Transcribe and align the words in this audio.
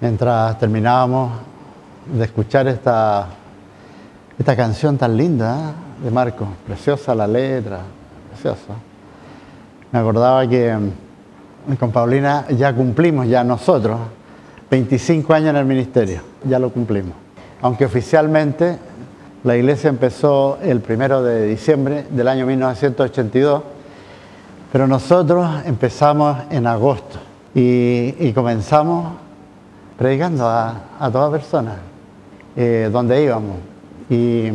mientras 0.00 0.58
terminábamos 0.58 1.32
de 2.06 2.24
escuchar 2.24 2.68
esta, 2.68 3.26
esta 4.38 4.56
canción 4.56 4.96
tan 4.96 5.16
linda 5.16 5.70
¿eh? 5.70 6.04
de 6.04 6.10
Marco, 6.10 6.46
preciosa 6.66 7.14
la 7.14 7.26
letra, 7.26 7.80
preciosa. 8.30 8.74
Me 9.92 9.98
acordaba 9.98 10.46
que 10.46 10.74
mm, 10.74 11.74
con 11.76 11.90
Paulina 11.90 12.46
ya 12.48 12.74
cumplimos, 12.74 13.26
ya 13.28 13.42
nosotros, 13.42 13.98
25 14.70 15.32
años 15.32 15.50
en 15.50 15.56
el 15.56 15.64
ministerio, 15.64 16.20
ya 16.44 16.58
lo 16.58 16.70
cumplimos. 16.70 17.14
Aunque 17.62 17.84
oficialmente 17.84 18.78
la 19.44 19.56
iglesia 19.56 19.88
empezó 19.88 20.58
el 20.60 20.80
primero 20.80 21.22
de 21.22 21.46
diciembre 21.46 22.06
del 22.10 22.28
año 22.28 22.46
1982, 22.46 23.62
pero 24.72 24.86
nosotros 24.86 25.48
empezamos 25.64 26.36
en 26.50 26.66
agosto 26.66 27.18
y, 27.54 28.32
comenzamos 28.32 29.12
predicando 29.98 30.48
a, 30.48 30.74
toda 31.12 31.30
persona 31.30 31.76
eh, 32.54 32.88
donde 32.92 33.22
íbamos. 33.22 33.56
Y 34.10 34.50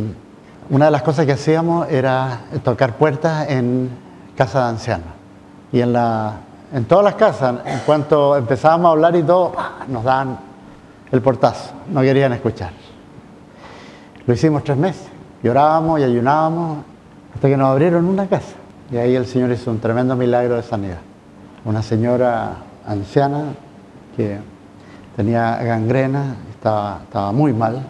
una 0.70 0.86
de 0.86 0.90
las 0.90 1.02
cosas 1.02 1.26
que 1.26 1.32
hacíamos 1.32 1.88
era 1.90 2.40
tocar 2.64 2.96
puertas 2.96 3.48
en 3.50 3.90
casas 4.36 4.64
de 4.64 4.70
ancianos. 4.70 5.08
Y 5.72 5.80
en, 5.80 5.92
la, 5.92 6.36
en 6.72 6.84
todas 6.84 7.04
las 7.04 7.14
casas, 7.14 7.60
en 7.64 7.80
cuanto 7.80 8.36
empezábamos 8.36 8.86
a 8.86 8.92
hablar 8.92 9.16
y 9.16 9.22
todo, 9.22 9.52
nos 9.88 10.04
daban 10.04 10.38
el 11.10 11.20
portazo, 11.20 11.72
no 11.90 12.00
querían 12.00 12.32
escuchar. 12.32 12.70
Lo 14.26 14.34
hicimos 14.34 14.64
tres 14.64 14.76
meses, 14.76 15.08
llorábamos 15.42 16.00
y 16.00 16.04
ayunábamos 16.04 16.78
hasta 17.34 17.48
que 17.48 17.56
nos 17.56 17.68
abrieron 17.68 18.06
una 18.06 18.26
casa. 18.26 18.54
Y 18.90 18.96
ahí 18.96 19.14
el 19.14 19.26
Señor 19.26 19.50
hizo 19.50 19.70
un 19.70 19.80
tremendo 19.80 20.14
milagro 20.16 20.56
de 20.56 20.62
sanidad. 20.62 20.98
Una 21.64 21.82
señora 21.82 22.56
anciana 22.86 23.44
que 24.16 24.38
tenía 25.16 25.56
gangrena, 25.62 26.36
estaba, 26.50 27.00
estaba 27.04 27.32
muy 27.32 27.52
mal. 27.52 27.86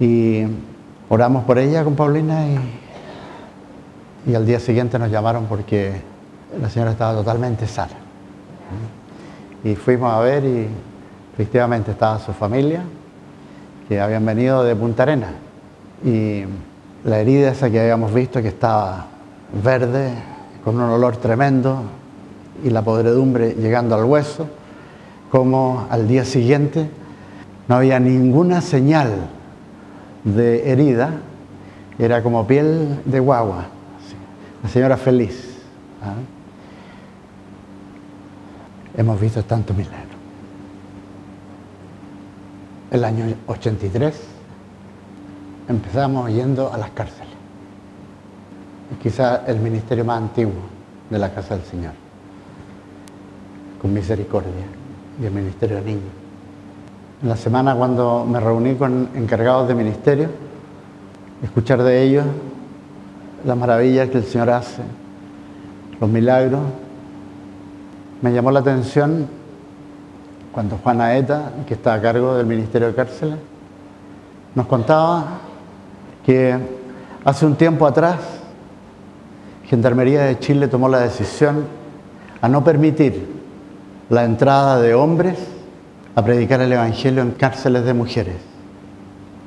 Y 0.00 0.44
oramos 1.08 1.44
por 1.44 1.58
ella 1.58 1.84
con 1.84 1.94
Paulina 1.94 2.46
y, 2.46 4.30
y 4.30 4.34
al 4.34 4.46
día 4.46 4.60
siguiente 4.60 4.98
nos 4.98 5.10
llamaron 5.10 5.46
porque 5.46 6.00
la 6.60 6.68
señora 6.70 6.92
estaba 6.92 7.14
totalmente 7.14 7.66
sana. 7.66 7.94
Y 9.64 9.74
fuimos 9.74 10.12
a 10.12 10.20
ver 10.20 10.44
y 10.44 10.68
efectivamente 11.34 11.92
estaba 11.92 12.18
su 12.18 12.32
familia, 12.32 12.82
que 13.88 14.00
habían 14.00 14.24
venido 14.24 14.62
de 14.64 14.76
Punta 14.76 15.04
Arena. 15.04 15.30
Y 16.04 16.44
la 17.04 17.20
herida 17.20 17.50
esa 17.50 17.70
que 17.70 17.80
habíamos 17.80 18.12
visto, 18.12 18.40
que 18.42 18.48
estaba 18.48 19.06
verde, 19.62 20.12
con 20.64 20.76
un 20.76 20.90
olor 20.90 21.16
tremendo, 21.16 21.82
y 22.64 22.70
la 22.70 22.82
podredumbre 22.82 23.54
llegando 23.54 23.94
al 23.94 24.04
hueso, 24.04 24.46
como 25.30 25.86
al 25.90 26.08
día 26.08 26.24
siguiente 26.24 26.88
no 27.68 27.76
había 27.76 28.00
ninguna 28.00 28.60
señal 28.60 29.28
de 30.24 30.70
herida, 30.70 31.10
era 31.98 32.22
como 32.22 32.46
piel 32.46 33.00
de 33.04 33.20
guagua, 33.20 33.66
la 34.62 34.68
señora 34.68 34.96
feliz. 34.96 35.58
¿ah? 36.02 36.14
Hemos 38.96 39.20
visto 39.20 39.44
tanto 39.44 39.74
milagro. 39.74 39.98
El 42.90 43.04
año 43.04 43.26
83 43.46 44.14
empezamos 45.68 46.30
yendo 46.30 46.72
a 46.72 46.78
las 46.78 46.90
cárceles. 46.90 47.28
Quizá 49.02 49.44
el 49.46 49.60
ministerio 49.60 50.04
más 50.04 50.18
antiguo 50.18 50.62
de 51.10 51.18
la 51.18 51.32
Casa 51.32 51.54
del 51.56 51.64
Señor 51.64 51.92
con 53.80 53.92
misericordia 53.92 54.77
y 55.20 55.26
el 55.26 55.32
Ministerio 55.32 55.76
de 55.76 55.82
Niños. 55.82 56.12
En 57.22 57.28
la 57.28 57.36
semana 57.36 57.74
cuando 57.74 58.24
me 58.24 58.38
reuní 58.38 58.76
con 58.76 59.08
encargados 59.14 59.66
de 59.66 59.74
ministerio, 59.74 60.28
escuchar 61.42 61.82
de 61.82 62.02
ellos 62.02 62.24
las 63.44 63.56
maravillas 63.56 64.08
que 64.10 64.18
el 64.18 64.24
Señor 64.24 64.50
hace, 64.50 64.82
los 66.00 66.08
milagros, 66.08 66.60
me 68.22 68.32
llamó 68.32 68.50
la 68.50 68.60
atención 68.60 69.26
cuando 70.52 70.78
Juana 70.78 71.16
Eta, 71.16 71.52
que 71.66 71.74
está 71.74 71.94
a 71.94 72.00
cargo 72.00 72.36
del 72.36 72.46
Ministerio 72.46 72.88
de 72.88 72.94
Cárceles, 72.94 73.38
nos 74.54 74.66
contaba 74.66 75.38
que 76.24 76.56
hace 77.24 77.46
un 77.46 77.56
tiempo 77.56 77.86
atrás 77.86 78.16
Gendarmería 79.64 80.22
de 80.22 80.38
Chile 80.38 80.66
tomó 80.66 80.88
la 80.88 81.00
decisión 81.00 81.64
a 82.40 82.48
no 82.48 82.64
permitir 82.64 83.37
la 84.10 84.24
entrada 84.24 84.80
de 84.80 84.94
hombres 84.94 85.36
a 86.14 86.24
predicar 86.24 86.60
el 86.60 86.72
Evangelio 86.72 87.22
en 87.22 87.32
cárceles 87.32 87.84
de 87.84 87.94
mujeres, 87.94 88.36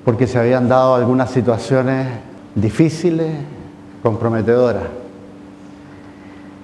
porque 0.05 0.27
se 0.27 0.37
habían 0.37 0.69
dado 0.69 0.95
algunas 0.95 1.31
situaciones 1.31 2.07
difíciles, 2.55 3.31
comprometedoras. 4.03 4.83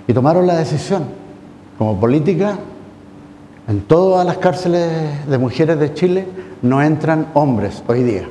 Y 0.08 0.13
tomaron 0.13 0.47
la 0.47 0.56
decisión, 0.56 1.06
como 1.78 2.00
política, 2.00 2.58
en 3.68 3.81
todas 3.81 4.25
las 4.25 4.38
cárceles 4.38 5.28
de 5.28 5.38
mujeres 5.38 5.78
de 5.79 5.94
Chile 5.94 6.28
no 6.62 6.81
entran 6.81 7.28
hombres 7.34 7.84
hoy 7.88 8.03
día. 8.03 8.28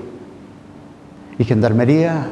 Y 1.38 1.44
Gendarmería 1.44 2.28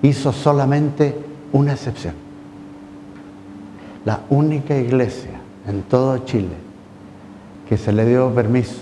hizo 0.00 0.32
solamente 0.32 1.14
una 1.52 1.72
excepción. 1.72 2.14
La 4.06 4.20
única 4.30 4.74
iglesia 4.74 5.37
en 5.68 5.82
todo 5.82 6.18
Chile 6.24 6.56
que 7.68 7.76
se 7.76 7.92
le 7.92 8.06
dio 8.06 8.34
permiso 8.34 8.78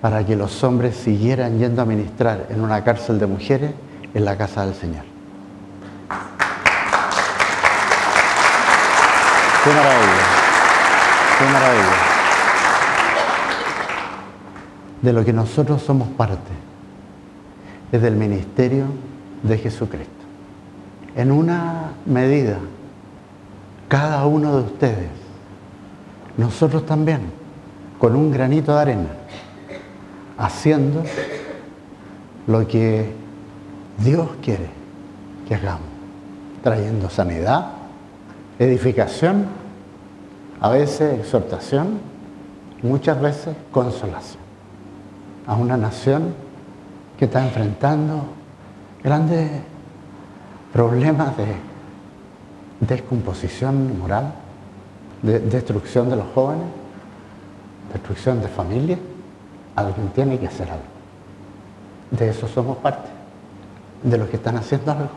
para 0.00 0.26
que 0.26 0.34
los 0.34 0.64
hombres 0.64 0.96
siguieran 0.96 1.58
yendo 1.58 1.80
a 1.80 1.84
ministrar 1.84 2.48
en 2.50 2.60
una 2.60 2.82
cárcel 2.82 3.20
de 3.20 3.26
mujeres 3.26 3.70
en 4.12 4.24
la 4.24 4.36
casa 4.36 4.66
del 4.66 4.74
Señor. 4.74 5.04
Qué 9.62 9.70
maravilla, 9.70 10.26
qué 11.38 11.44
maravilla. 11.44 11.96
De 15.02 15.12
lo 15.12 15.24
que 15.24 15.32
nosotros 15.32 15.82
somos 15.82 16.08
parte 16.08 16.50
es 17.92 18.02
del 18.02 18.16
ministerio 18.16 18.86
de 19.44 19.58
Jesucristo. 19.58 20.10
En 21.14 21.30
una 21.30 21.92
medida, 22.06 22.58
cada 23.88 24.26
uno 24.26 24.56
de 24.56 24.62
ustedes 24.64 25.21
nosotros 26.36 26.86
también, 26.86 27.20
con 27.98 28.16
un 28.16 28.30
granito 28.30 28.74
de 28.74 28.80
arena, 28.80 29.08
haciendo 30.38 31.02
lo 32.46 32.66
que 32.66 33.12
Dios 33.98 34.28
quiere 34.42 34.68
que 35.46 35.54
hagamos, 35.54 35.88
trayendo 36.62 37.08
sanidad, 37.10 37.72
edificación, 38.58 39.46
a 40.60 40.68
veces 40.70 41.20
exhortación, 41.20 42.00
muchas 42.82 43.20
veces 43.20 43.56
consolación 43.70 44.42
a 45.46 45.56
una 45.56 45.76
nación 45.76 46.34
que 47.18 47.24
está 47.26 47.44
enfrentando 47.44 48.24
grandes 49.02 49.50
problemas 50.72 51.36
de 51.36 51.46
descomposición 52.80 53.98
moral, 53.98 54.32
de 55.22 55.38
destrucción 55.38 56.10
de 56.10 56.16
los 56.16 56.26
jóvenes, 56.34 56.66
destrucción 57.92 58.40
de 58.40 58.48
familias, 58.48 58.98
alguien 59.76 60.08
tiene 60.08 60.38
que 60.38 60.46
hacer 60.46 60.70
algo. 60.70 60.84
De 62.10 62.28
eso 62.28 62.46
somos 62.48 62.76
parte, 62.78 63.08
de 64.02 64.18
los 64.18 64.28
que 64.28 64.36
están 64.36 64.56
haciendo 64.56 64.92
algo 64.92 65.10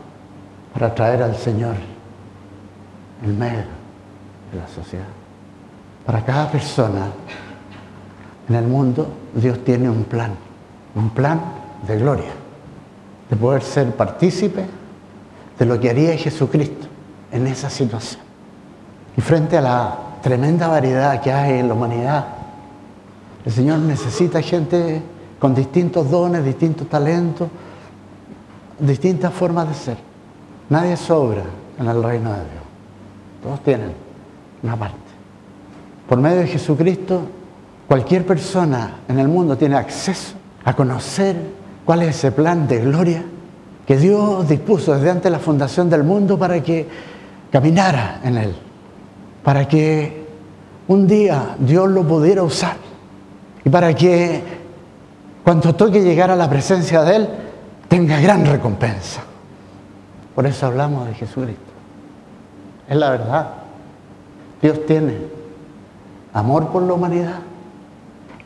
para 0.72 0.94
traer 0.94 1.22
al 1.22 1.36
Señor 1.36 1.74
en 3.22 3.38
medio 3.38 3.64
de 4.52 4.58
la 4.58 4.68
sociedad. 4.68 5.06
Para 6.04 6.24
cada 6.24 6.50
persona 6.50 7.08
en 8.48 8.54
el 8.54 8.66
mundo 8.66 9.08
Dios 9.34 9.64
tiene 9.64 9.90
un 9.90 10.04
plan, 10.04 10.34
un 10.94 11.10
plan 11.10 11.40
de 11.86 11.98
gloria, 11.98 12.30
de 13.28 13.36
poder 13.36 13.62
ser 13.62 13.94
partícipe 13.96 14.64
de 15.58 15.64
lo 15.64 15.80
que 15.80 15.90
haría 15.90 16.16
Jesucristo 16.16 16.86
en 17.32 17.46
esa 17.46 17.68
situación. 17.68 18.25
Y 19.16 19.20
frente 19.20 19.56
a 19.56 19.60
la 19.62 19.98
tremenda 20.22 20.68
variedad 20.68 21.20
que 21.20 21.32
hay 21.32 21.60
en 21.60 21.68
la 21.68 21.74
humanidad, 21.74 22.26
el 23.44 23.52
Señor 23.52 23.78
necesita 23.78 24.42
gente 24.42 25.00
con 25.38 25.54
distintos 25.54 26.10
dones, 26.10 26.44
distintos 26.44 26.88
talentos, 26.88 27.48
distintas 28.78 29.32
formas 29.32 29.68
de 29.68 29.74
ser. 29.74 29.96
Nadie 30.68 30.96
sobra 30.96 31.44
en 31.78 31.86
el 31.86 32.02
reino 32.02 32.30
de 32.30 32.38
Dios. 32.38 32.64
Todos 33.42 33.62
tienen 33.62 33.92
una 34.62 34.76
parte. 34.76 34.96
Por 36.08 36.18
medio 36.18 36.40
de 36.40 36.48
Jesucristo, 36.48 37.22
cualquier 37.88 38.26
persona 38.26 38.96
en 39.08 39.18
el 39.18 39.28
mundo 39.28 39.56
tiene 39.56 39.76
acceso 39.76 40.34
a 40.64 40.74
conocer 40.74 41.36
cuál 41.84 42.02
es 42.02 42.16
ese 42.16 42.32
plan 42.32 42.68
de 42.68 42.80
gloria 42.80 43.24
que 43.86 43.96
Dios 43.96 44.48
dispuso 44.48 44.94
desde 44.94 45.10
antes 45.10 45.24
de 45.24 45.30
la 45.30 45.38
fundación 45.38 45.88
del 45.88 46.02
mundo 46.02 46.36
para 46.38 46.60
que 46.62 46.88
caminara 47.50 48.20
en 48.24 48.36
él 48.36 48.65
para 49.46 49.68
que 49.68 50.26
un 50.88 51.06
día 51.06 51.54
Dios 51.60 51.88
lo 51.88 52.02
pudiera 52.02 52.42
usar 52.42 52.74
y 53.64 53.70
para 53.70 53.94
que 53.94 54.42
cuando 55.44 55.72
toque 55.72 56.02
llegar 56.02 56.32
a 56.32 56.34
la 56.34 56.50
presencia 56.50 57.04
de 57.04 57.14
Él 57.14 57.28
tenga 57.86 58.18
gran 58.20 58.44
recompensa. 58.44 59.20
Por 60.34 60.46
eso 60.46 60.66
hablamos 60.66 61.06
de 61.06 61.14
Jesucristo. 61.14 61.62
Es 62.88 62.96
la 62.96 63.10
verdad. 63.10 63.50
Dios 64.60 64.84
tiene 64.84 65.16
amor 66.32 66.70
por 66.72 66.82
la 66.82 66.94
humanidad 66.94 67.38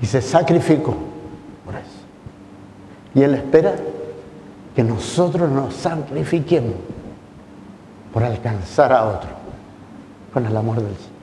y 0.02 0.04
se 0.04 0.20
sacrificó 0.20 0.94
por 1.64 1.76
eso. 1.76 2.04
Y 3.14 3.22
Él 3.22 3.36
espera 3.36 3.74
que 4.76 4.84
nosotros 4.84 5.50
nos 5.50 5.72
sacrifiquemos 5.72 6.74
por 8.12 8.22
alcanzar 8.22 8.92
a 8.92 9.06
otro 9.06 9.39
con 10.32 10.46
el 10.46 10.56
amor 10.56 10.76
del 10.76 10.94
Señor. 10.94 11.20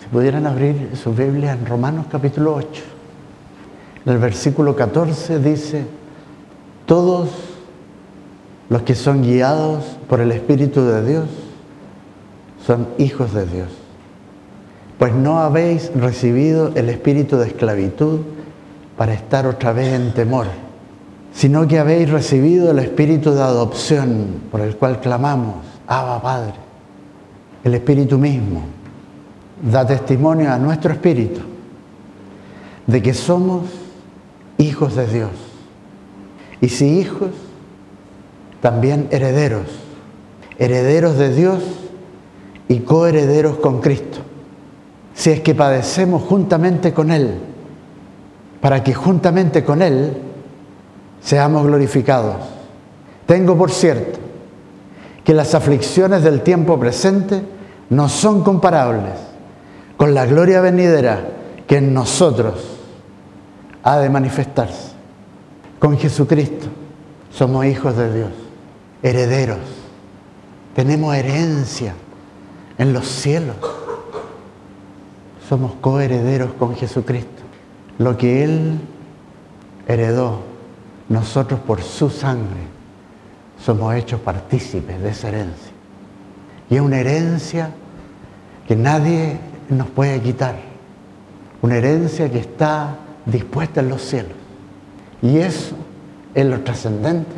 Si 0.00 0.06
pudieran 0.08 0.46
abrir 0.46 0.90
su 0.94 1.12
Biblia 1.12 1.52
en 1.52 1.66
Romanos 1.66 2.06
capítulo 2.10 2.54
8, 2.54 2.82
en 4.04 4.12
el 4.12 4.18
versículo 4.18 4.76
14 4.76 5.38
dice, 5.40 5.84
todos 6.86 7.30
los 8.68 8.82
que 8.82 8.94
son 8.94 9.22
guiados 9.22 9.84
por 10.08 10.20
el 10.20 10.32
Espíritu 10.32 10.82
de 10.82 11.04
Dios 11.04 11.28
son 12.64 12.88
hijos 12.98 13.32
de 13.32 13.46
Dios. 13.46 13.68
Pues 14.98 15.14
no 15.14 15.40
habéis 15.40 15.92
recibido 15.94 16.72
el 16.74 16.88
espíritu 16.88 17.36
de 17.36 17.48
esclavitud 17.48 18.20
para 18.96 19.12
estar 19.12 19.46
otra 19.46 19.72
vez 19.72 19.92
en 19.92 20.14
temor, 20.14 20.46
sino 21.32 21.68
que 21.68 21.78
habéis 21.78 22.10
recibido 22.10 22.70
el 22.70 22.78
espíritu 22.78 23.32
de 23.32 23.42
adopción 23.42 24.40
por 24.50 24.62
el 24.62 24.76
cual 24.76 25.00
clamamos, 25.00 25.56
Abba 25.86 26.22
Padre. 26.22 26.65
El 27.66 27.74
espíritu 27.74 28.16
mismo 28.16 28.62
da 29.60 29.84
testimonio 29.84 30.52
a 30.52 30.56
nuestro 30.56 30.92
espíritu 30.92 31.40
de 32.86 33.02
que 33.02 33.12
somos 33.12 33.64
hijos 34.56 34.94
de 34.94 35.08
Dios. 35.08 35.32
Y 36.60 36.68
si 36.68 37.00
hijos, 37.00 37.30
también 38.60 39.08
herederos, 39.10 39.66
herederos 40.60 41.18
de 41.18 41.34
Dios 41.34 41.64
y 42.68 42.78
coherederos 42.78 43.56
con 43.56 43.80
Cristo. 43.80 44.18
Si 45.12 45.30
es 45.30 45.40
que 45.40 45.56
padecemos 45.56 46.22
juntamente 46.22 46.92
con 46.92 47.10
Él, 47.10 47.34
para 48.60 48.84
que 48.84 48.94
juntamente 48.94 49.64
con 49.64 49.82
Él 49.82 50.16
seamos 51.20 51.66
glorificados. 51.66 52.36
Tengo 53.26 53.58
por 53.58 53.72
cierto 53.72 54.20
que 55.24 55.34
las 55.34 55.56
aflicciones 55.56 56.22
del 56.22 56.42
tiempo 56.42 56.78
presente 56.78 57.55
no 57.90 58.08
son 58.08 58.42
comparables 58.42 59.14
con 59.96 60.14
la 60.14 60.26
gloria 60.26 60.60
venidera 60.60 61.28
que 61.66 61.78
en 61.78 61.94
nosotros 61.94 62.54
ha 63.82 63.98
de 63.98 64.10
manifestarse. 64.10 64.92
Con 65.78 65.96
Jesucristo 65.98 66.66
somos 67.30 67.66
hijos 67.66 67.96
de 67.96 68.14
Dios, 68.14 68.30
herederos, 69.02 69.58
tenemos 70.74 71.14
herencia 71.14 71.94
en 72.78 72.92
los 72.92 73.06
cielos. 73.06 73.56
Somos 75.48 75.74
coherederos 75.80 76.52
con 76.58 76.74
Jesucristo. 76.74 77.42
Lo 77.98 78.16
que 78.18 78.44
Él 78.44 78.80
heredó, 79.86 80.40
nosotros 81.08 81.60
por 81.60 81.82
su 81.82 82.10
sangre 82.10 82.60
somos 83.64 83.94
hechos 83.94 84.20
partícipes 84.20 85.00
de 85.00 85.08
esa 85.08 85.28
herencia. 85.28 85.75
Y 86.68 86.76
es 86.76 86.80
una 86.80 86.98
herencia 86.98 87.70
que 88.66 88.76
nadie 88.76 89.38
nos 89.68 89.88
puede 89.88 90.20
quitar. 90.20 90.56
Una 91.62 91.76
herencia 91.76 92.30
que 92.30 92.38
está 92.38 92.96
dispuesta 93.24 93.80
en 93.80 93.88
los 93.88 94.02
cielos. 94.02 94.32
Y 95.22 95.38
eso 95.38 95.76
es 96.34 96.46
lo 96.46 96.60
trascendente 96.60 97.36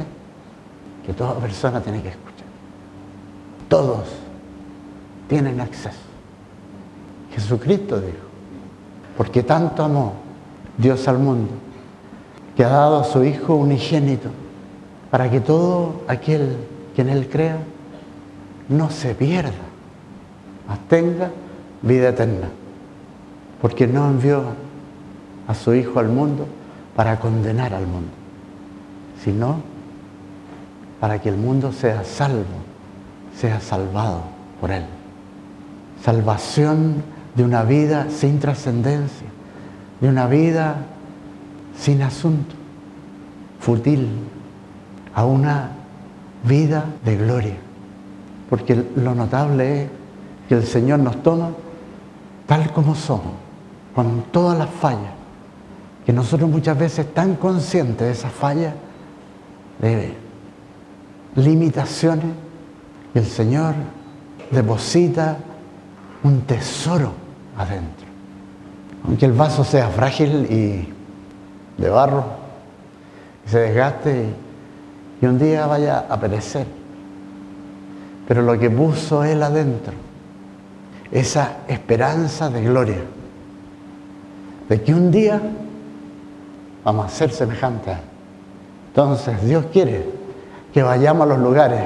que 1.07 1.13
toda 1.13 1.35
persona 1.35 1.81
tiene 1.81 2.03
que 2.03 2.09
escuchar. 2.09 2.47
Todos 3.69 4.09
tienen 5.29 5.61
acceso. 5.61 5.97
Jesucristo 7.33 8.01
dijo, 8.01 8.17
porque 9.17 9.43
tanto 9.43 9.85
amó 9.85 10.15
Dios 10.77 11.07
al 11.07 11.19
mundo, 11.19 11.51
que 12.57 12.65
ha 12.65 12.69
dado 12.69 13.01
a 13.01 13.05
su 13.05 13.23
Hijo 13.25 13.55
unigénito, 13.55 14.31
para 15.11 15.31
que 15.31 15.41
todo 15.41 16.03
aquel 16.09 16.57
que 16.95 17.03
en 17.03 17.11
Él 17.11 17.29
crea 17.29 17.59
no 18.69 18.91
se 18.91 19.15
pierda, 19.15 19.53
mas 20.67 20.79
tenga 20.89 21.31
vida 21.83 22.11
eterna, 22.11 22.49
porque 23.63 23.87
no 23.87 24.09
envió 24.09 24.43
a 25.47 25.55
su 25.55 25.75
Hijo 25.75 25.99
al 25.99 26.09
mundo 26.09 26.47
para 26.95 27.19
condenar 27.19 27.75
al 27.75 27.87
mundo, 27.87 28.11
sino 29.23 29.61
para 31.01 31.21
que 31.21 31.29
el 31.29 31.37
mundo 31.37 31.73
sea 31.73 32.05
salvo, 32.05 32.45
sea 33.37 33.61
salvado 33.61 34.23
por 34.61 34.71
Él 34.71 34.85
salvación 36.05 37.03
de 37.35 37.45
una 37.45 37.63
vida 37.63 38.07
sin 38.11 38.39
trascendencia, 38.39 39.27
de 40.01 40.09
una 40.09 40.27
vida 40.27 40.77
sin 41.79 42.03
asunto, 42.03 42.55
fútil, 43.61 44.09
a 45.15 45.25
una 45.25 45.71
vida 46.45 46.85
de 47.05 47.17
gloria. 47.17 47.57
Porque 48.49 48.83
lo 48.97 49.15
notable 49.15 49.83
es 49.83 49.89
que 50.49 50.55
el 50.55 50.65
Señor 50.65 51.01
nos 51.01 51.23
toma 51.23 51.51
tal 52.47 52.73
como 52.73 52.95
somos, 52.95 53.35
con 53.95 54.25
todas 54.33 54.57
las 54.59 54.71
fallas, 54.71 55.13
que 56.07 56.13
nosotros 56.13 56.49
muchas 56.49 56.79
veces 56.79 57.13
tan 57.13 57.35
conscientes 57.35 58.07
de 58.07 58.11
esas 58.11 58.33
fallas, 58.33 58.73
de 59.81 60.15
limitaciones, 61.37 62.33
el 63.15 63.27
Señor 63.27 63.75
deposita 64.51 65.37
un 66.23 66.41
tesoro 66.43 67.13
adentro. 67.57 68.07
Aunque 69.05 69.27
el 69.27 69.33
vaso 69.33 69.63
sea 69.65 69.89
frágil 69.89 70.47
y 70.51 71.81
de 71.81 71.91
barro, 71.91 72.25
y 73.47 73.51
se 73.51 73.59
desgaste 73.59 74.35
y, 75.21 75.27
un 75.27 75.39
día 75.39 75.67
vaya 75.67 76.07
a 76.09 76.19
perecer. 76.19 76.78
Pero 78.29 78.43
lo 78.43 78.59
que 78.59 78.69
puso 78.69 79.25
él 79.25 79.43
adentro, 79.43 79.95
esa 81.11 81.61
esperanza 81.67 82.51
de 82.51 82.63
gloria, 82.63 83.01
de 84.69 84.83
que 84.83 84.93
un 84.93 85.11
día 85.11 85.41
vamos 86.85 87.07
a 87.07 87.09
ser 87.09 87.31
semejantes. 87.31 87.97
Entonces 88.89 89.43
Dios 89.43 89.65
quiere 89.73 90.05
que 90.75 90.83
vayamos 90.83 91.23
a 91.23 91.31
los 91.31 91.39
lugares 91.39 91.81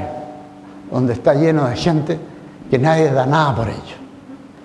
donde 0.91 1.13
está 1.13 1.33
lleno 1.35 1.69
de 1.69 1.77
gente 1.77 2.19
que 2.69 2.77
nadie 2.77 3.13
da 3.13 3.25
nada 3.25 3.55
por 3.55 3.69
ellos 3.69 4.03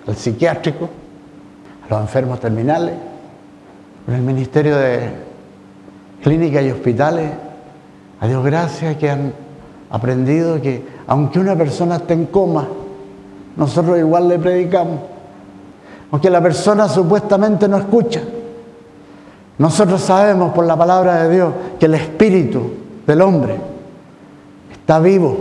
al 0.08 0.16
psiquiátrico, 0.16 0.88
a 1.84 1.94
los 1.94 2.00
enfermos 2.00 2.40
terminales, 2.40 2.94
en 4.08 4.14
el 4.14 4.22
Ministerio 4.22 4.76
de 4.76 5.10
Clínicas 6.22 6.64
y 6.64 6.70
Hospitales. 6.70 7.30
A 8.20 8.26
Dios 8.26 8.44
gracias 8.44 8.96
que 8.96 9.10
han 9.10 9.32
aprendido 9.90 10.60
que 10.60 10.82
aunque 11.06 11.38
una 11.38 11.56
persona 11.56 11.96
esté 11.96 12.14
en 12.14 12.26
coma, 12.26 12.66
nosotros 13.56 13.98
igual 13.98 14.28
le 14.28 14.38
predicamos. 14.38 15.00
Aunque 16.10 16.30
la 16.30 16.40
persona 16.40 16.88
supuestamente 16.88 17.68
no 17.68 17.76
escucha. 17.76 18.22
Nosotros 19.58 20.00
sabemos 20.00 20.52
por 20.52 20.64
la 20.64 20.76
palabra 20.76 21.24
de 21.24 21.34
Dios 21.34 21.52
que 21.78 21.86
el 21.86 21.94
espíritu 21.94 22.70
del 23.06 23.20
hombre 23.22 23.56
está 24.72 25.00
vivo. 25.00 25.36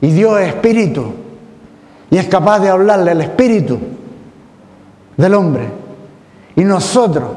Y 0.00 0.12
Dios 0.12 0.40
es 0.40 0.48
espíritu 0.48 1.04
y 2.10 2.18
es 2.18 2.26
capaz 2.28 2.60
de 2.60 2.68
hablarle 2.68 3.10
al 3.10 3.20
espíritu 3.20 3.78
del 5.16 5.34
hombre. 5.34 5.68
Y 6.54 6.64
nosotros 6.64 7.28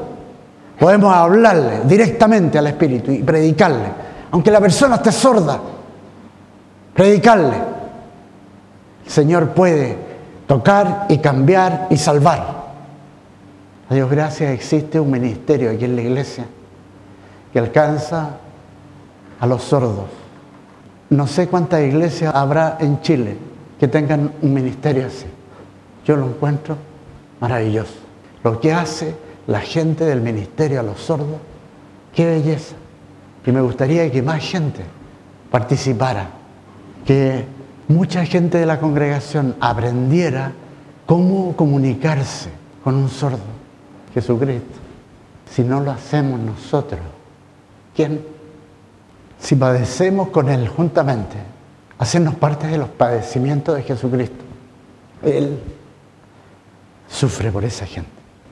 podemos 0.79 1.13
hablarle 1.13 1.81
directamente 1.85 2.57
al 2.57 2.67
espíritu 2.67 3.11
y 3.11 3.23
predicarle, 3.23 3.91
aunque 4.31 4.51
la 4.51 4.61
persona 4.61 4.95
esté 4.95 5.11
sorda, 5.11 5.59
predicarle. 7.00 7.56
El 9.06 9.10
Señor 9.10 9.51
puede 9.51 9.96
tocar 10.48 11.06
y 11.08 11.20
cambiar 11.20 11.88
y 11.89 11.96
salvar. 11.96 12.74
A 13.89 13.96
Dios 13.96 14.12
gracias 14.12 14.51
existe 14.51 15.00
un 15.00 15.10
ministerio 15.10 15.72
aquí 15.72 15.86
en 15.86 15.96
la 15.96 16.01
iglesia 16.01 16.46
que 17.53 17.60
alcanza 17.60 18.32
a 19.39 19.48
los 19.48 19.63
sordos. 19.63 20.10
No 21.12 21.25
sé 21.25 21.48
cuántas 21.48 21.84
iglesias 21.84 22.36
habrá 22.36 22.75
en 22.82 23.00
Chile, 23.00 23.38
que 23.79 23.88
tengan 23.88 24.34
un 24.41 24.53
ministerio 24.53 25.08
así. 25.08 25.25
Yo 26.03 26.18
lo 26.18 26.27
encuentro 26.27 26.75
maravilloso. 27.39 27.96
Lo 28.44 28.60
que 28.60 28.74
hace 28.74 29.15
la 29.48 29.62
gente 29.62 30.03
del 30.03 30.20
ministerio 30.20 30.82
a 30.82 30.84
los 30.84 31.00
sordos, 31.00 31.39
qué 32.13 32.25
belleza. 32.25 32.75
Y 33.46 33.53
me 33.53 33.62
gustaría 33.62 34.12
que 34.12 34.22
más 34.22 34.44
gente 34.44 34.84
participara, 35.50 36.38
que 37.06 37.46
mucha 37.88 38.25
gente 38.25 38.58
de 38.58 38.65
la 38.65 38.79
congregación 38.79 39.56
aprendiera 39.60 40.51
cómo 41.06 41.56
comunicarse 41.56 42.50
con 42.84 42.96
un 42.96 43.10
sordo. 43.10 43.39
Jesucristo 44.13 44.89
si 45.53 45.63
no 45.63 45.79
lo 45.79 45.91
hacemos 45.91 46.39
nosotros? 46.39 47.01
¿Quién? 47.96 48.22
Si 49.39 49.56
padecemos 49.56 50.29
con 50.29 50.50
Él 50.50 50.68
juntamente, 50.68 51.38
hacernos 51.98 52.36
parte 52.36 52.68
de 52.68 52.77
los 52.77 52.89
padecimientos 52.89 53.75
de 53.75 53.84
Jesucristo. 53.84 54.44
Él 55.24 55.60
sufre 57.08 57.51
por 57.51 57.63
esa 57.63 57.86
gente. 57.86 58.10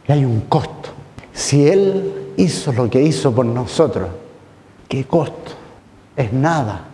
Y 0.08 0.12
hay 0.12 0.26
un 0.26 0.42
costo. 0.42 0.90
Si 1.34 1.68
Él 1.68 2.34
hizo 2.38 2.72
lo 2.72 2.90
que 2.90 3.02
hizo 3.02 3.34
por 3.34 3.46
nosotros, 3.46 4.10
¿qué 4.88 5.06
costo? 5.06 5.52
Es 6.16 6.34
nada 6.34 6.87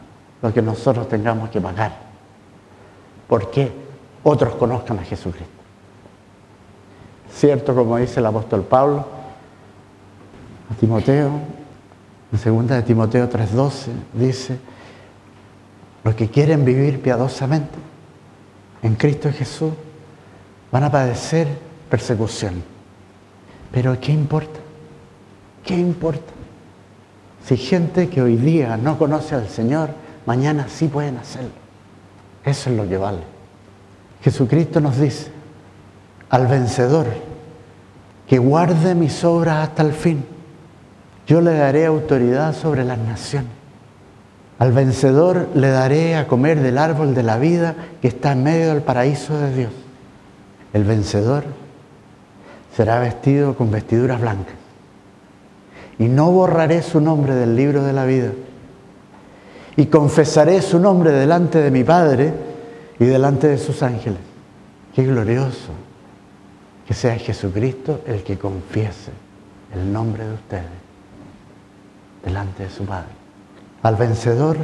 lo 0.43 0.53
que 0.53 0.61
nosotros 0.61 1.07
tengamos 1.07 1.49
que 1.49 1.59
pagar. 1.61 1.97
Porque 3.27 3.71
otros 4.23 4.53
conozcan 4.55 4.99
a 4.99 5.03
Jesucristo. 5.03 5.49
Cierto, 7.31 7.73
como 7.73 7.97
dice 7.97 8.19
el 8.19 8.25
apóstol 8.25 8.61
Pablo 8.63 9.05
a 10.69 10.75
Timoteo, 10.75 11.31
en 12.31 12.55
2 12.57 12.67
de 12.67 12.81
Timoteo 12.83 13.29
3:12, 13.29 13.87
dice, 14.13 14.59
los 16.03 16.13
que 16.13 16.29
quieren 16.29 16.65
vivir 16.65 17.01
piadosamente 17.01 17.75
en 18.81 18.95
Cristo 18.95 19.31
Jesús 19.31 19.71
van 20.71 20.83
a 20.83 20.91
padecer 20.91 21.47
persecución. 21.89 22.61
Pero 23.71 23.97
¿qué 23.99 24.11
importa? 24.11 24.59
¿Qué 25.63 25.75
importa? 25.75 26.33
Si 27.45 27.55
gente 27.55 28.09
que 28.09 28.21
hoy 28.21 28.35
día 28.35 28.75
no 28.75 28.97
conoce 28.97 29.35
al 29.35 29.47
Señor, 29.47 30.02
mañana 30.25 30.67
sí 30.69 30.87
pueden 30.87 31.17
hacerlo. 31.17 31.51
Eso 32.45 32.69
es 32.69 32.75
lo 32.75 32.87
que 32.87 32.97
vale. 32.97 33.19
Jesucristo 34.21 34.79
nos 34.79 34.97
dice, 34.97 35.31
al 36.29 36.47
vencedor, 36.47 37.07
que 38.27 38.37
guarde 38.37 38.95
mis 38.95 39.23
obras 39.23 39.67
hasta 39.67 39.83
el 39.83 39.93
fin, 39.93 40.25
yo 41.27 41.41
le 41.41 41.53
daré 41.53 41.85
autoridad 41.85 42.53
sobre 42.53 42.83
las 42.83 42.97
naciones. 42.97 43.51
Al 44.59 44.71
vencedor 44.71 45.49
le 45.55 45.69
daré 45.69 46.15
a 46.15 46.27
comer 46.27 46.59
del 46.61 46.77
árbol 46.77 47.15
de 47.15 47.23
la 47.23 47.37
vida 47.37 47.75
que 48.01 48.07
está 48.07 48.31
en 48.31 48.43
medio 48.43 48.69
del 48.69 48.81
paraíso 48.81 49.37
de 49.37 49.53
Dios. 49.53 49.71
El 50.73 50.83
vencedor 50.83 51.43
será 52.75 52.99
vestido 52.99 53.55
con 53.55 53.71
vestiduras 53.71 54.21
blancas. 54.21 54.55
Y 55.99 56.05
no 56.05 56.31
borraré 56.31 56.81
su 56.81 57.01
nombre 57.01 57.35
del 57.35 57.55
libro 57.55 57.83
de 57.83 57.93
la 57.93 58.05
vida. 58.05 58.31
Y 59.75 59.87
confesaré 59.87 60.61
su 60.61 60.79
nombre 60.79 61.11
delante 61.11 61.59
de 61.59 61.71
mi 61.71 61.83
Padre 61.83 62.33
y 62.99 63.05
delante 63.05 63.47
de 63.47 63.57
sus 63.57 63.81
ángeles. 63.81 64.19
Qué 64.93 65.03
glorioso 65.03 65.71
que 66.87 66.93
sea 66.93 67.17
Jesucristo 67.17 68.01
el 68.05 68.23
que 68.23 68.37
confiese 68.37 69.11
el 69.73 69.91
nombre 69.91 70.25
de 70.25 70.33
ustedes 70.33 70.65
delante 72.23 72.63
de 72.63 72.69
su 72.69 72.85
Padre. 72.85 73.09
Al 73.81 73.95
vencedor 73.95 74.57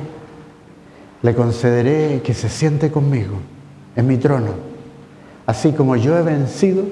le 1.21 1.35
concederé 1.35 2.21
que 2.23 2.33
se 2.33 2.49
siente 2.49 2.91
conmigo 2.91 3.35
en 3.95 4.07
mi 4.07 4.17
trono, 4.17 4.53
así 5.45 5.73
como 5.73 5.95
yo 5.95 6.17
he 6.17 6.21
vencido 6.21 6.83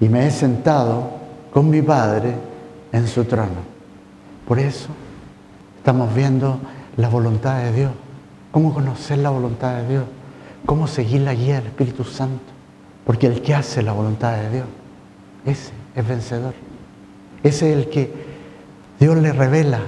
y 0.00 0.08
me 0.08 0.26
he 0.26 0.30
sentado 0.30 1.10
con 1.52 1.68
mi 1.68 1.82
Padre 1.82 2.34
en 2.92 3.06
su 3.06 3.24
trono. 3.24 3.76
Por 4.46 4.58
eso 4.58 4.88
estamos 5.78 6.14
viendo 6.14 6.58
la 6.96 7.08
voluntad 7.08 7.62
de 7.62 7.72
Dios, 7.72 7.90
cómo 8.50 8.72
conocer 8.72 9.18
la 9.18 9.30
voluntad 9.30 9.76
de 9.76 9.88
Dios, 9.88 10.04
cómo 10.64 10.86
seguir 10.86 11.22
la 11.22 11.34
guía 11.34 11.56
del 11.56 11.66
Espíritu 11.66 12.04
Santo, 12.04 12.44
porque 13.04 13.26
el 13.26 13.42
que 13.42 13.54
hace 13.54 13.82
la 13.82 13.92
voluntad 13.92 14.36
de 14.36 14.50
Dios, 14.50 14.66
ese 15.44 15.72
es 15.94 16.08
vencedor, 16.08 16.54
ese 17.42 17.70
es 17.72 17.78
el 17.78 17.88
que 17.90 18.12
Dios 18.98 19.16
le 19.18 19.32
revela 19.32 19.80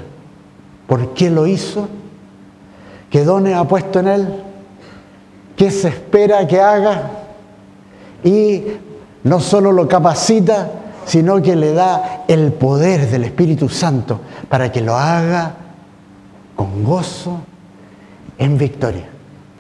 por 0.87 1.15
qué 1.15 1.31
lo 1.31 1.47
hizo, 1.47 1.89
qué 3.11 3.25
dones 3.25 3.55
ha 3.55 3.67
puesto 3.67 4.01
en 4.01 4.09
él, 4.09 4.29
qué 5.57 5.71
se 5.71 5.89
espera 5.89 6.47
que 6.47 6.61
haga 6.61 7.11
y 8.23 8.65
no 9.25 9.41
solo 9.41 9.73
lo 9.73 9.89
capacita, 9.89 10.71
sino 11.05 11.41
que 11.41 11.57
le 11.57 11.73
da 11.73 12.25
el 12.29 12.53
poder 12.53 13.11
del 13.11 13.25
Espíritu 13.25 13.69
Santo 13.69 14.21
para 14.49 14.71
que 14.71 14.83
lo 14.83 14.95
haga 14.95 15.55
con 16.59 16.83
gozo 16.83 17.39
en 18.37 18.59
victoria. 18.59 19.09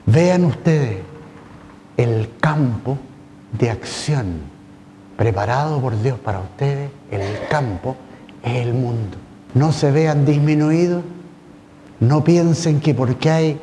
Vean 0.05 0.45
ustedes 0.47 0.99
el 1.97 2.31
campo 2.41 2.99
de 3.53 3.71
acción 3.71 4.41
preparado 5.17 5.81
por 5.81 6.03
Dios 6.03 6.19
para 6.19 6.41
ustedes, 6.41 6.91
el 7.13 7.23
campo 7.49 7.95
es 8.43 8.67
el 8.67 8.75
mundo. 8.75 9.17
No 9.55 9.71
se 9.71 9.93
vean 9.93 10.27
disminuidos, 10.27 11.05
no 12.01 12.25
piensen 12.25 12.81
que 12.81 12.95
porque 12.95 13.31
hay 13.31 13.61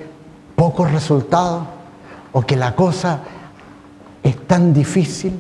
pocos 0.56 0.90
resultados 0.94 1.66
o 2.32 2.42
que 2.42 2.56
la 2.56 2.74
cosa 2.74 3.20
es 4.24 4.48
tan 4.48 4.74
difícil 4.74 5.38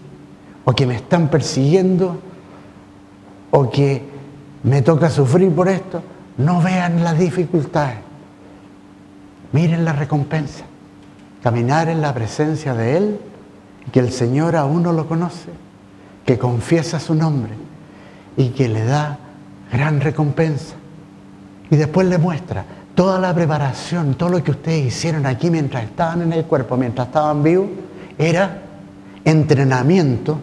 o 0.66 0.74
que 0.74 0.86
me 0.86 0.96
están 0.96 1.30
persiguiendo 1.30 2.20
o 3.52 3.70
que 3.70 4.04
me 4.64 4.82
toca 4.82 5.10
sufrir 5.10 5.50
por 5.56 5.70
esto, 5.70 6.02
no 6.38 6.62
vean 6.62 7.04
las 7.04 7.18
dificultades. 7.18 7.98
Miren 9.51 9.86
la 9.86 9.94
recompensa. 9.94 10.65
Caminar 11.42 11.89
en 11.89 12.01
la 12.01 12.13
presencia 12.13 12.74
de 12.74 12.98
Él, 12.98 13.20
que 13.92 14.00
el 14.00 14.12
Señor 14.12 14.56
a 14.56 14.65
uno 14.65 14.92
lo 14.92 15.08
conoce, 15.08 15.50
que 16.25 16.38
confiesa 16.38 17.00
su 17.00 17.13
nombre 17.13 17.54
y 18.36 18.50
que 18.50 18.68
le 18.68 18.84
da 18.84 19.18
gran 19.72 20.01
recompensa. 20.01 20.75
Y 21.70 21.75
después 21.75 22.08
le 22.08 22.18
muestra 22.18 22.65
toda 22.96 23.20
la 23.20 23.34
preparación, 23.34 24.15
todo 24.15 24.30
lo 24.30 24.44
que 24.44 24.51
ustedes 24.51 24.86
hicieron 24.88 25.25
aquí 25.25 25.50
mientras 25.50 25.84
estaban 25.84 26.24
en 26.24 26.34
el 26.34 26.46
cuerpo, 26.46 26.77
mientras 26.77 27.08
estaban 27.08 27.44
vivos, 27.44 27.68
era 28.18 28.62
entrenamiento 29.24 30.39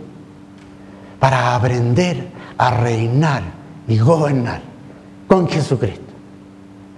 para 1.18 1.54
aprender 1.54 2.28
a 2.58 2.70
reinar 2.70 3.42
y 3.88 3.98
gobernar 3.98 4.71
con 5.32 5.48
Jesucristo 5.48 6.12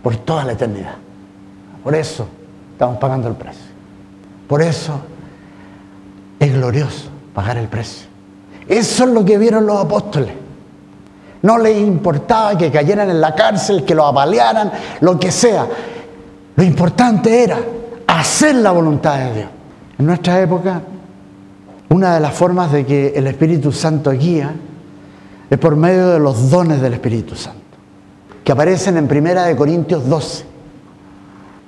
por 0.03 0.17
toda 0.17 0.43
la 0.43 0.55
eternidad. 0.55 0.97
Por 1.85 1.95
eso 1.95 2.27
estamos 2.73 2.99
pagando 2.99 3.29
el 3.29 3.37
precio. 3.37 3.63
Por 4.49 4.61
eso 4.61 5.01
es 6.41 6.53
glorioso 6.53 7.11
pagar 7.33 7.59
el 7.59 7.69
precio. 7.69 8.09
Eso 8.67 9.05
es 9.05 9.11
lo 9.11 9.25
que 9.25 9.39
vieron 9.39 9.65
los 9.65 9.85
apóstoles. 9.85 10.33
No 11.43 11.59
les 11.59 11.79
importaba 11.79 12.59
que 12.59 12.73
cayeran 12.73 13.09
en 13.09 13.21
la 13.21 13.37
cárcel, 13.37 13.85
que 13.85 13.95
los 13.95 14.05
apalearan, 14.05 14.73
lo 15.01 15.17
que 15.17 15.31
sea. 15.31 15.69
Lo 16.57 16.65
importante 16.65 17.45
era 17.45 17.61
hacer 18.09 18.57
la 18.57 18.73
voluntad 18.73 19.17
de 19.17 19.33
Dios. 19.33 19.49
En 19.97 20.07
nuestra 20.07 20.41
época, 20.41 20.81
una 21.89 22.15
de 22.15 22.21
las 22.21 22.35
formas 22.35 22.73
de 22.73 22.85
que 22.85 23.13
el 23.15 23.29
Espíritu 23.29 23.71
Santo 23.71 24.11
guía 24.11 24.53
es 25.49 25.57
por 25.57 25.77
medio 25.77 26.09
de 26.09 26.19
los 26.19 26.51
dones 26.51 26.81
del 26.81 26.95
Espíritu 26.95 27.37
Santo, 27.37 27.61
que 28.45 28.53
aparecen 28.53 28.99
en 28.99 29.09
Primera 29.09 29.45
de 29.45 29.57
Corintios 29.57 30.07
12. 30.07 30.45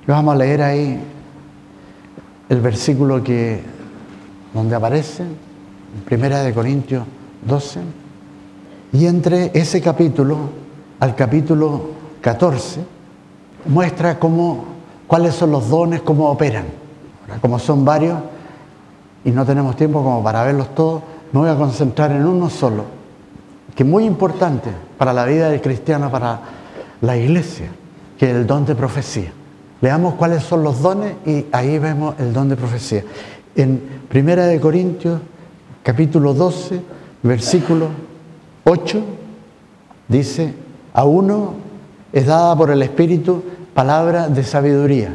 vamos 0.05 0.35
a 0.35 0.37
leer 0.37 0.61
ahí 0.61 0.99
el 2.49 2.61
versículo 2.61 3.23
que 3.23 3.61
donde 4.53 4.75
aparece, 4.75 5.23
en 5.23 6.03
Primera 6.05 6.43
de 6.43 6.53
Corintios 6.53 7.03
12, 7.47 7.79
y 8.93 9.07
entre 9.07 9.51
ese 9.55 9.81
capítulo 9.81 10.37
al 10.99 11.15
capítulo 11.15 11.89
14 12.21 12.81
muestra 13.65 14.19
cómo, 14.19 14.65
cuáles 15.07 15.33
son 15.33 15.51
los 15.51 15.69
dones, 15.69 16.01
cómo 16.01 16.29
operan. 16.29 16.65
como 17.41 17.57
son 17.57 17.83
varios 17.83 18.19
y 19.25 19.31
no 19.31 19.45
tenemos 19.45 19.75
tiempo 19.75 20.03
como 20.03 20.23
para 20.23 20.43
verlos 20.43 20.73
todos, 20.75 21.01
me 21.31 21.39
voy 21.39 21.49
a 21.49 21.55
concentrar 21.55 22.11
en 22.11 22.23
uno 22.25 22.51
solo 22.51 22.97
que 23.75 23.83
es 23.83 23.89
muy 23.89 24.05
importante 24.05 24.71
para 24.97 25.13
la 25.13 25.23
vida 25.25 25.49
del 25.49 25.61
cristiano, 25.61 26.09
para 26.09 26.56
la 27.01 27.17
iglesia, 27.17 27.67
que 28.17 28.29
es 28.29 28.35
el 28.35 28.47
don 28.47 28.65
de 28.65 28.75
profecía. 28.75 29.31
Veamos 29.81 30.15
cuáles 30.15 30.43
son 30.43 30.63
los 30.63 30.81
dones 30.81 31.13
y 31.25 31.45
ahí 31.51 31.77
vemos 31.77 32.15
el 32.19 32.33
don 32.33 32.49
de 32.49 32.55
profecía. 32.55 33.03
En 33.55 33.81
Primera 34.09 34.45
de 34.47 34.59
Corintios, 34.59 35.19
capítulo 35.83 36.33
12, 36.33 36.81
versículo 37.23 37.89
8, 38.63 39.01
dice, 40.07 40.53
a 40.93 41.05
uno 41.05 41.53
es 42.11 42.25
dada 42.25 42.55
por 42.55 42.71
el 42.71 42.81
Espíritu 42.81 43.43
palabra 43.73 44.29
de 44.29 44.43
sabiduría, 44.43 45.13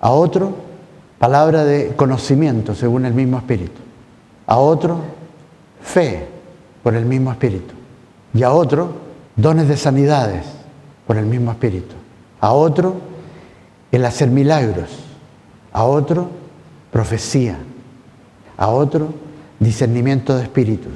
a 0.00 0.10
otro 0.10 0.54
palabra 1.18 1.64
de 1.64 1.94
conocimiento 1.96 2.74
según 2.74 3.04
el 3.04 3.12
mismo 3.12 3.36
Espíritu, 3.36 3.80
a 4.46 4.58
otro 4.58 4.98
fe 5.82 6.26
por 6.82 6.94
el 6.94 7.04
mismo 7.04 7.30
Espíritu. 7.30 7.74
Y 8.32 8.42
a 8.42 8.52
otro, 8.52 8.92
dones 9.36 9.68
de 9.68 9.76
sanidades 9.76 10.53
por 11.06 11.16
el 11.16 11.26
mismo 11.26 11.50
Espíritu. 11.50 11.94
A 12.40 12.52
otro, 12.52 12.96
el 13.92 14.04
hacer 14.04 14.28
milagros. 14.28 14.90
A 15.72 15.84
otro, 15.84 16.28
profecía. 16.92 17.58
A 18.56 18.68
otro, 18.68 19.14
discernimiento 19.58 20.36
de 20.36 20.42
espíritus. 20.42 20.92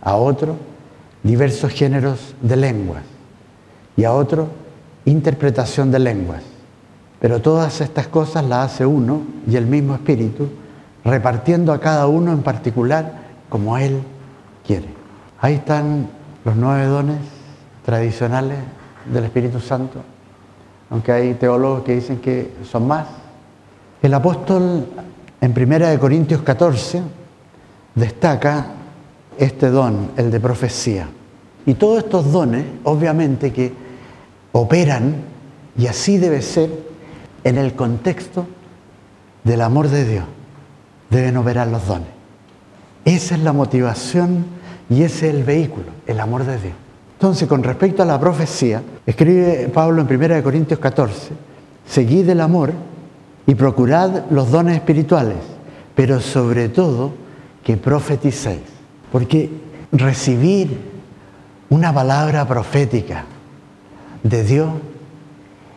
A 0.00 0.16
otro, 0.16 0.56
diversos 1.22 1.72
géneros 1.72 2.34
de 2.40 2.56
lenguas 2.56 3.02
y 3.96 4.04
a 4.04 4.12
otro 4.12 4.48
interpretación 5.04 5.90
de 5.90 5.98
lenguas. 5.98 6.42
Pero 7.20 7.40
todas 7.40 7.80
estas 7.80 8.08
cosas 8.08 8.44
las 8.44 8.72
hace 8.72 8.86
uno 8.86 9.22
y 9.46 9.56
el 9.56 9.66
mismo 9.66 9.94
Espíritu, 9.94 10.48
repartiendo 11.04 11.72
a 11.72 11.80
cada 11.80 12.06
uno 12.06 12.32
en 12.32 12.42
particular 12.42 13.12
como 13.48 13.78
Él 13.78 14.02
quiere. 14.66 14.88
Ahí 15.40 15.54
están 15.54 16.08
los 16.44 16.56
nueve 16.56 16.86
dones 16.86 17.18
tradicionales 17.84 18.58
del 19.06 19.24
Espíritu 19.24 19.60
Santo, 19.60 20.00
aunque 20.90 21.12
hay 21.12 21.34
teólogos 21.34 21.82
que 21.82 21.94
dicen 21.94 22.18
que 22.18 22.52
son 22.70 22.86
más. 22.86 23.06
El 24.02 24.14
apóstol 24.14 24.86
en 25.40 25.50
1 25.50 25.98
Corintios 25.98 26.42
14 26.42 27.02
destaca 27.94 28.66
este 29.38 29.70
don, 29.70 30.10
el 30.16 30.30
de 30.30 30.40
profecía. 30.40 31.08
Y 31.64 31.74
todos 31.74 32.04
estos 32.04 32.30
dones, 32.32 32.64
obviamente, 32.84 33.52
que 33.52 33.72
operan, 34.52 35.16
y 35.76 35.86
así 35.86 36.18
debe 36.18 36.42
ser, 36.42 36.70
en 37.44 37.58
el 37.58 37.74
contexto 37.74 38.46
del 39.44 39.62
amor 39.62 39.88
de 39.88 40.04
Dios, 40.04 40.24
deben 41.10 41.36
operar 41.36 41.68
los 41.68 41.86
dones. 41.86 42.08
Esa 43.04 43.34
es 43.34 43.40
la 43.42 43.52
motivación 43.52 44.44
y 44.88 45.02
ese 45.02 45.28
es 45.28 45.34
el 45.34 45.44
vehículo, 45.44 45.86
el 46.06 46.20
amor 46.20 46.44
de 46.44 46.58
Dios. 46.58 46.74
Entonces, 47.22 47.46
con 47.46 47.62
respecto 47.62 48.02
a 48.02 48.04
la 48.04 48.18
profecía, 48.18 48.82
escribe 49.06 49.70
Pablo 49.72 50.02
en 50.02 50.12
1 50.12 50.42
Corintios 50.42 50.80
14, 50.80 51.28
seguid 51.88 52.28
el 52.28 52.40
amor 52.40 52.72
y 53.46 53.54
procurad 53.54 54.24
los 54.30 54.50
dones 54.50 54.74
espirituales, 54.74 55.36
pero 55.94 56.20
sobre 56.20 56.68
todo 56.68 57.12
que 57.62 57.76
profeticéis. 57.76 58.62
Porque 59.12 59.48
recibir 59.92 60.76
una 61.70 61.94
palabra 61.94 62.44
profética 62.44 63.24
de 64.24 64.42
Dios 64.42 64.70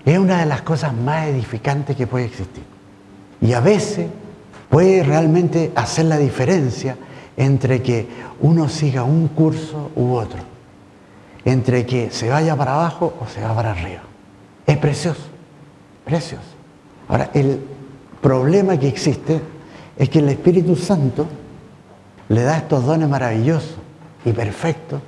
es 0.04 0.18
una 0.18 0.40
de 0.40 0.48
las 0.48 0.64
cosas 0.64 0.96
más 0.96 1.28
edificantes 1.28 1.96
que 1.96 2.08
puede 2.08 2.26
existir. 2.26 2.64
Y 3.40 3.54
a 3.54 3.60
veces 3.60 4.08
puede 4.68 5.04
realmente 5.04 5.72
hacer 5.76 6.06
la 6.06 6.18
diferencia 6.18 6.98
entre 7.38 7.84
que 7.84 8.08
uno 8.42 8.68
siga 8.68 9.04
un 9.04 9.28
curso 9.28 9.92
u 9.96 10.14
otro, 10.14 10.55
entre 11.46 11.86
que 11.86 12.10
se 12.10 12.30
vaya 12.30 12.56
para 12.56 12.74
abajo 12.74 13.14
o 13.22 13.28
se 13.28 13.42
va 13.42 13.56
para 13.56 13.72
arriba. 13.72 14.02
Es 14.66 14.78
precioso, 14.78 15.22
precioso. 16.04 16.44
Ahora, 17.08 17.30
el 17.34 17.60
problema 18.20 18.78
que 18.78 18.88
existe 18.88 19.40
es 19.96 20.10
que 20.10 20.20
el 20.20 20.30
Espíritu 20.30 20.76
Santo 20.76 21.28
le 22.30 22.42
da 22.42 22.58
estos 22.58 22.84
dones 22.84 23.08
maravillosos 23.08 23.78
y 24.26 24.32
perfectos 24.32 25.02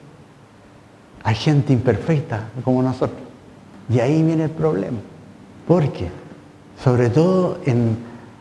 a 1.24 1.34
gente 1.34 1.74
imperfecta 1.74 2.50
como 2.64 2.82
nosotros. 2.82 3.20
Y 3.90 4.00
ahí 4.00 4.24
viene 4.24 4.46
el 4.46 4.50
problema. 4.50 5.00
Porque, 5.68 6.08
sobre 6.82 7.10
todo 7.10 7.60
en 7.66 7.98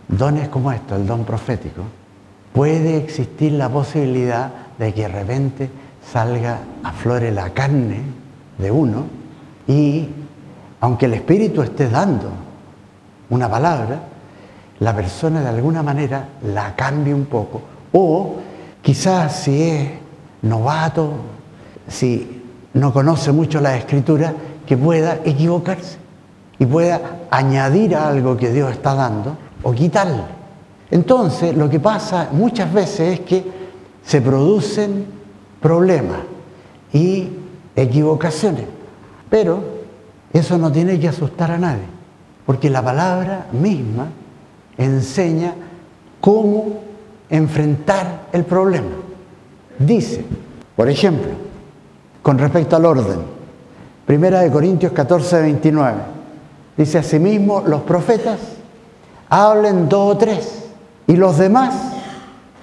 dones 0.07 0.49
como 0.49 0.71
estos, 0.71 1.01
el 1.01 1.07
don 1.07 1.25
profético, 1.25 1.83
puede 2.53 2.99
existir 2.99 3.53
la 3.53 3.69
posibilidad 3.69 4.53
de 4.79 4.95
que 4.95 5.03
de 5.03 5.09
repente 5.09 5.71
salga, 6.13 6.59
aflore 6.83 7.31
la 7.31 7.51
carne 7.51 8.01
de 8.59 8.71
uno 8.71 9.05
y 9.67 10.09
aunque 10.81 11.07
el 11.07 11.15
Espíritu 11.15 11.63
esté 11.63 11.89
dando 11.89 12.31
una 13.31 13.51
palabra, 13.51 14.01
la 14.79 14.95
persona 14.95 15.41
de 15.41 15.49
alguna 15.49 15.83
manera 15.83 16.29
la 16.43 16.75
cambie 16.77 17.15
un 17.15 17.25
poco 17.25 17.63
o 17.93 18.37
Quizás 18.87 19.41
si 19.43 19.63
es 19.63 19.89
novato, 20.43 21.11
si 21.89 22.41
no 22.75 22.93
conoce 22.93 23.33
mucho 23.33 23.61
la 23.61 23.77
escritura, 23.77 24.33
que 24.65 24.77
pueda 24.77 25.19
equivocarse 25.25 25.99
y 26.57 26.67
pueda 26.67 27.01
añadir 27.33 27.97
algo 27.97 28.37
que 28.37 28.53
Dios 28.53 28.71
está 28.71 28.95
dando 28.95 29.37
o 29.65 29.73
quitarle. 29.73 30.23
Entonces, 30.89 31.57
lo 31.57 31.69
que 31.69 31.81
pasa 31.81 32.29
muchas 32.31 32.73
veces 32.73 33.19
es 33.19 33.21
que 33.27 33.45
se 34.05 34.21
producen 34.21 35.07
problemas 35.67 36.19
y 36.93 37.29
equivocaciones. 37.75 38.67
Pero 39.29 39.59
eso 40.33 40.57
no 40.59 40.71
tiene 40.71 41.01
que 41.01 41.09
asustar 41.09 41.51
a 41.51 41.59
nadie, 41.59 41.83
porque 42.47 42.71
la 42.71 42.85
palabra 42.85 43.49
misma 43.51 44.07
enseña 44.79 45.55
cómo 46.21 46.83
enfrentar 47.29 48.29
el 48.33 48.45
problema. 48.45 48.93
Dice, 49.77 50.25
por 50.77 50.89
ejemplo, 50.89 51.33
con 52.23 52.39
respecto 52.39 52.77
al 52.77 52.85
orden, 52.85 53.19
Primera 54.07 54.43
de 54.43 54.53
Corintios 54.53 54.93
14, 54.93 55.43
29, 55.43 55.95
dice 56.77 56.99
asimismo, 56.99 57.65
los 57.67 57.81
profetas 57.81 58.39
hablen 59.29 59.89
dos 59.89 60.15
o 60.15 60.17
tres 60.17 60.67
y 61.09 61.17
los 61.17 61.39
demás 61.39 61.75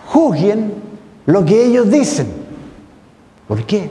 juzguen 0.07 0.73
lo 1.25 1.43
que 1.43 1.65
ellos 1.65 1.91
dicen. 1.91 2.42
¿Por 3.53 3.67
qué? 3.67 3.87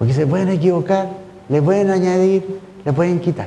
Porque 0.00 0.12
se 0.12 0.26
pueden 0.26 0.48
equivocar, 0.48 1.10
le 1.48 1.62
pueden 1.62 1.90
añadir, 1.90 2.58
le 2.84 2.92
pueden 2.92 3.20
quitar. 3.20 3.46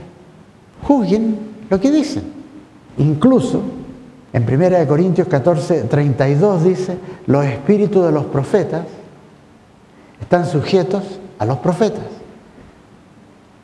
Juzguen 0.87 1.37
lo 1.69 1.81
que 1.81 1.91
dicen. 1.91 2.23
Incluso 2.97 3.61
en 4.31 4.43
1 4.43 4.87
Corintios 4.87 5.27
14, 5.27 5.81
32 5.81 6.63
dice, 6.63 6.97
los 7.25 7.43
espíritus 7.43 8.05
de 8.05 8.13
los 8.13 8.23
profetas 8.27 8.85
están 10.21 10.45
sujetos 10.45 11.03
a 11.37 11.45
los 11.45 11.57
profetas. 11.57 12.05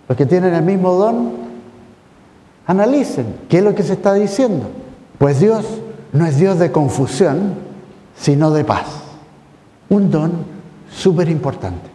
Los 0.09 0.17
que 0.17 0.25
tienen 0.25 0.53
el 0.53 0.63
mismo 0.63 0.95
don, 0.95 1.31
analicen 2.67 3.37
qué 3.47 3.59
es 3.59 3.63
lo 3.63 3.73
que 3.73 3.83
se 3.83 3.93
está 3.93 4.15
diciendo. 4.15 4.65
Pues 5.17 5.39
Dios 5.39 5.65
no 6.11 6.25
es 6.25 6.35
Dios 6.35 6.59
de 6.59 6.73
confusión, 6.73 7.53
sino 8.17 8.51
de 8.51 8.65
paz. 8.65 8.83
Un 9.87 10.11
don 10.11 10.58
súper 10.91 11.29
importante, 11.29 11.89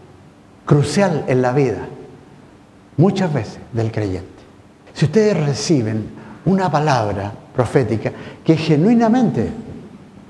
crucial 0.64 1.24
en 1.26 1.42
la 1.42 1.52
vida, 1.52 1.86
muchas 2.96 3.32
veces 3.32 3.58
del 3.72 3.90
creyente. 3.90 4.28
Si 4.92 5.06
ustedes 5.06 5.36
reciben 5.36 6.08
una 6.44 6.70
palabra 6.70 7.32
profética 7.54 8.12
que 8.44 8.56
genuinamente 8.56 9.50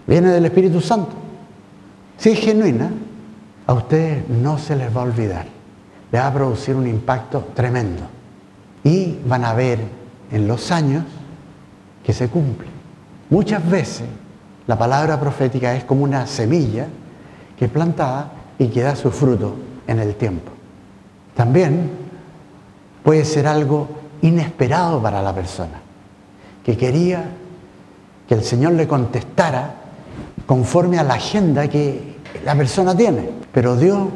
viene 0.06 0.30
del 0.30 0.44
Espíritu 0.44 0.80
Santo. 0.80 1.12
Si 2.18 2.30
es 2.30 2.38
genuina, 2.38 2.90
a 3.66 3.72
ustedes 3.72 4.28
no 4.28 4.58
se 4.58 4.76
les 4.76 4.94
va 4.94 5.00
a 5.00 5.04
olvidar. 5.04 5.46
Le 6.12 6.18
va 6.18 6.26
a 6.26 6.32
producir 6.34 6.76
un 6.76 6.86
impacto 6.86 7.48
tremendo. 7.54 8.02
Y 8.84 9.18
van 9.26 9.44
a 9.44 9.54
ver 9.54 9.80
en 10.30 10.46
los 10.46 10.70
años 10.70 11.04
que 12.04 12.12
se 12.12 12.28
cumple. 12.28 12.68
Muchas 13.30 13.68
veces 13.68 14.06
la 14.66 14.78
palabra 14.78 15.18
profética 15.18 15.74
es 15.74 15.84
como 15.84 16.04
una 16.04 16.26
semilla 16.26 16.86
que 17.58 17.64
es 17.64 17.70
plantada 17.70 18.30
y 18.58 18.68
que 18.68 18.82
da 18.82 18.96
su 18.96 19.10
fruto 19.10 19.54
en 19.86 19.98
el 19.98 20.14
tiempo. 20.14 20.50
También 21.34 21.90
puede 23.02 23.24
ser 23.24 23.46
algo 23.46 23.88
inesperado 24.22 25.02
para 25.02 25.20
la 25.22 25.34
persona 25.34 25.80
que 26.64 26.76
quería 26.76 27.24
que 28.26 28.34
el 28.34 28.42
Señor 28.42 28.72
le 28.72 28.88
contestara 28.88 29.74
conforme 30.46 30.98
a 30.98 31.02
la 31.02 31.14
agenda 31.14 31.68
que 31.68 32.16
la 32.44 32.54
persona 32.54 32.96
tiene. 32.96 33.28
Pero 33.52 33.76
Dios 33.76 34.08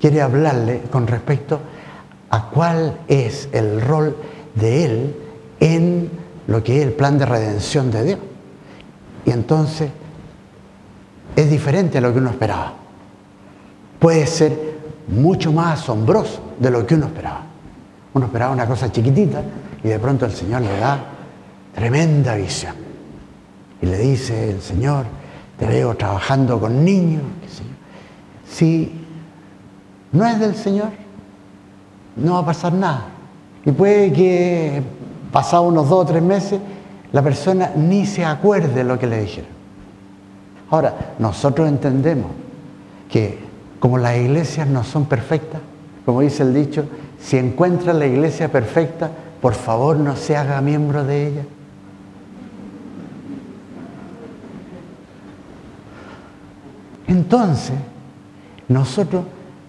quiere 0.00 0.22
hablarle 0.22 0.82
con 0.90 1.06
respecto 1.06 1.60
a 2.30 2.48
cuál 2.48 3.00
es 3.06 3.48
el 3.52 3.80
rol 3.82 4.16
de 4.54 4.84
Él 4.84 5.16
en 5.60 6.10
lo 6.46 6.62
que 6.62 6.78
es 6.78 6.86
el 6.86 6.92
plan 6.92 7.18
de 7.18 7.26
redención 7.26 7.90
de 7.90 8.04
Dios. 8.04 8.18
Y 9.26 9.30
entonces 9.30 9.90
es 11.34 11.50
diferente 11.50 11.98
a 11.98 12.00
lo 12.00 12.12
que 12.12 12.18
uno 12.18 12.30
esperaba. 12.30 12.72
Puede 13.98 14.26
ser 14.26 14.76
mucho 15.08 15.52
más 15.52 15.80
asombroso 15.80 16.40
de 16.58 16.70
lo 16.70 16.86
que 16.86 16.94
uno 16.94 17.06
esperaba. 17.06 17.42
Uno 18.14 18.26
esperaba 18.26 18.52
una 18.52 18.66
cosa 18.66 18.90
chiquitita 18.90 19.42
y 19.82 19.88
de 19.88 19.98
pronto 19.98 20.24
el 20.24 20.32
Señor 20.32 20.62
le 20.62 20.78
da 20.78 20.98
tremenda 21.74 22.34
visión. 22.34 22.74
Y 23.80 23.86
le 23.86 23.98
dice 23.98 24.50
el 24.50 24.62
Señor, 24.62 25.06
te 25.58 25.66
veo 25.66 25.94
trabajando 25.96 26.58
con 26.58 26.84
niños. 26.84 27.22
Si 28.48 28.92
no 30.12 30.26
es 30.26 30.40
del 30.40 30.54
Señor, 30.54 30.88
no 32.16 32.34
va 32.34 32.38
a 32.40 32.46
pasar 32.46 32.72
nada. 32.72 33.04
Y 33.64 33.72
puede 33.72 34.12
que 34.12 34.82
pasado 35.32 35.64
unos 35.64 35.88
dos 35.88 36.04
o 36.04 36.06
tres 36.06 36.22
meses, 36.22 36.60
la 37.12 37.22
persona 37.22 37.72
ni 37.76 38.06
se 38.06 38.24
acuerde 38.24 38.72
de 38.72 38.84
lo 38.84 38.98
que 38.98 39.06
le 39.06 39.20
dijeron. 39.20 39.50
Ahora, 40.70 41.14
nosotros 41.18 41.68
entendemos 41.68 42.30
que 43.10 43.45
como 43.80 43.98
las 43.98 44.16
iglesias 44.16 44.66
no 44.68 44.84
son 44.84 45.06
perfectas, 45.06 45.60
como 46.04 46.20
dice 46.20 46.42
el 46.42 46.54
dicho, 46.54 46.84
si 47.20 47.36
encuentra 47.36 47.92
la 47.92 48.06
iglesia 48.06 48.50
perfecta, 48.50 49.10
por 49.40 49.54
favor 49.54 49.96
no 49.96 50.16
se 50.16 50.36
haga 50.36 50.60
miembro 50.60 51.04
de 51.04 51.26
ella. 51.28 51.42
Entonces, 57.08 57.74
nosotros 58.68 59.24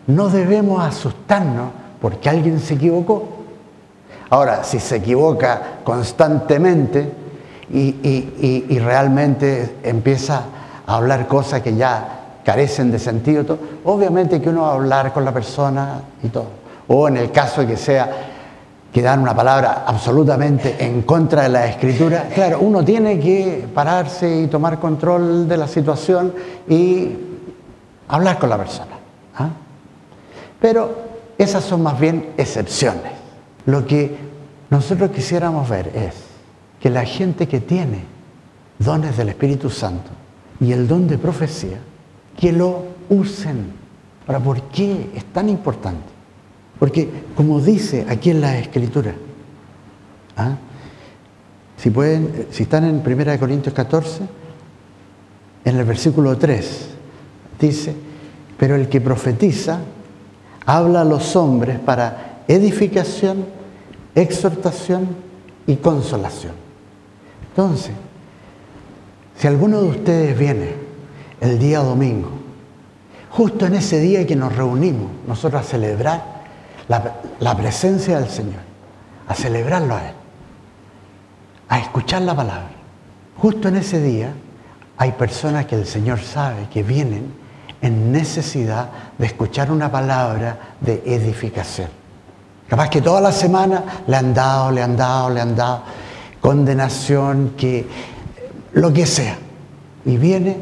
no 0.08 0.30
debemos 0.30 0.84
asustarnos 0.84 1.70
porque 2.02 2.30
alguien 2.30 2.60
se 2.60 2.76
equivocó. 2.76 3.28
Ahora, 4.30 4.63
si 4.63 4.80
se 4.80 4.98
equivoca 4.98 5.80
constantemente 5.84 7.12
y, 7.72 8.80
realmente 8.80 9.78
empieza 9.84 10.43
a 10.86 10.96
hablar 10.96 11.28
cosas 11.28 11.62
que 11.62 11.76
ya 11.76 12.27
carecen 12.48 12.90
de 12.90 12.98
sentido, 12.98 13.60
obviamente 13.84 14.40
que 14.40 14.48
uno 14.48 14.62
va 14.62 14.70
a 14.70 14.74
hablar 14.76 15.12
con 15.12 15.26
la 15.26 15.34
persona 15.34 16.00
y 16.24 16.30
todo. 16.30 16.48
O 16.88 17.10
en 17.10 17.18
el 17.18 17.30
caso 17.30 17.60
de 17.60 17.68
que 17.68 17.76
sea 17.76 18.10
que 18.90 19.02
dan 19.02 19.20
una 19.20 19.36
palabra 19.36 19.84
absolutamente 19.86 20.78
en 20.80 21.02
contra 21.02 21.44
de 21.44 21.50
la 21.50 21.68
escritura, 21.68 22.30
claro, 22.34 22.60
uno 22.62 22.86
tiene 22.86 23.20
que 23.20 23.68
pararse 23.76 24.44
y 24.44 24.48
tomar 24.48 24.80
control 24.80 25.46
de 25.46 25.58
la 25.58 25.68
situación 25.68 26.34
y 26.70 27.18
hablar 28.08 28.40
con 28.40 28.50
la 28.50 28.58
persona. 28.58 28.94
¿ah? 29.36 29.50
Pero 30.62 30.96
esas 31.38 31.66
son 31.66 31.84
más 31.84 32.00
bien 32.00 32.30
excepciones. 32.38 33.12
Lo 33.66 33.86
que 33.86 34.16
nosotros 34.70 35.12
quisiéramos 35.12 35.68
ver 35.68 35.92
es 35.94 36.16
que 36.80 36.90
la 36.90 37.04
gente 37.04 37.46
que 37.46 37.60
tiene 37.60 38.06
dones 38.80 39.18
del 39.18 39.28
Espíritu 39.28 39.70
Santo 39.70 40.12
y 40.62 40.72
el 40.72 40.88
don 40.88 41.10
de 41.10 41.18
profecía, 41.18 41.80
que 42.39 42.52
lo 42.52 42.84
usen. 43.10 43.73
Ahora, 44.28 44.39
¿por 44.39 44.62
qué 44.63 45.10
es 45.15 45.26
tan 45.26 45.50
importante? 45.50 46.06
Porque, 46.80 47.10
como 47.36 47.60
dice 47.60 48.06
aquí 48.08 48.30
en 48.30 48.41
la 48.41 48.58
Escritura, 48.60 49.15
¿ah? 50.38 50.56
si, 51.76 51.89
pueden, 51.89 52.47
si 52.52 52.63
están 52.63 52.86
en 52.86 53.02
1 53.06 53.39
Corintios 53.39 53.73
14, 53.73 54.21
en 55.65 55.78
el 55.78 55.86
versículo 55.86 56.38
3, 56.38 56.88
dice, 57.60 57.95
pero 58.58 58.76
el 58.76 58.88
que 58.88 59.02
profetiza 59.02 59.80
habla 60.65 61.02
a 61.02 61.06
los 61.06 61.36
hombres 61.36 61.80
para 61.80 62.43
edificación, 62.47 63.45
exhortación 64.13 65.08
y 65.65 65.78
consolación. 65.78 66.54
Entonces, 67.50 67.93
si 69.36 69.47
alguno 69.47 69.82
de 69.82 69.89
ustedes 69.89 70.38
viene 70.38 70.87
el 71.41 71.60
día 71.60 71.80
domingo, 71.80 72.32
justo 73.30 73.65
en 73.65 73.76
ese 73.76 74.00
día 74.00 74.26
que 74.26 74.36
nos 74.36 74.56
reunimos 74.56 75.10
nosotros 75.28 75.62
a 75.62 75.65
celebrar 75.65 76.38
la, 76.88 77.56
presencia 77.58 78.19
del 78.19 78.30
Señor, 78.30 78.62
a 79.28 79.34
celebrarlo 79.34 79.95
a 79.95 80.08
Él, 80.08 80.15
a 81.69 81.80
escuchar 81.80 82.21
la 82.21 82.36
palabra, 82.36 82.71
justo 83.38 83.67
en 83.67 83.76
ese 83.76 84.02
día 84.02 84.34
hay 84.97 85.12
personas 85.12 85.65
que 85.65 85.76
el 85.76 85.86
Señor 85.86 86.19
sabe 86.19 86.67
que 86.73 86.82
vienen 86.82 87.34
en 87.82 88.12
necesidad 88.12 88.89
de 89.17 89.28
escuchar 89.28 89.71
una 89.71 89.91
palabra 89.91 90.76
de 90.82 91.04
edificación. 91.06 91.89
Capaz 92.67 92.89
que 92.89 93.02
toda 93.02 93.21
la 93.21 93.32
semana 93.32 93.84
le 94.08 94.15
han 94.15 94.34
dado, 94.34 94.71
le 94.71 94.82
han 94.82 94.97
dado, 94.97 95.30
le 95.30 95.41
han 95.41 95.56
dado 95.56 95.84
condenación, 96.41 97.54
que 97.58 97.86
lo 98.73 98.91
que 98.93 99.06
sea. 99.06 99.38
Y 100.06 100.17
viene 100.17 100.58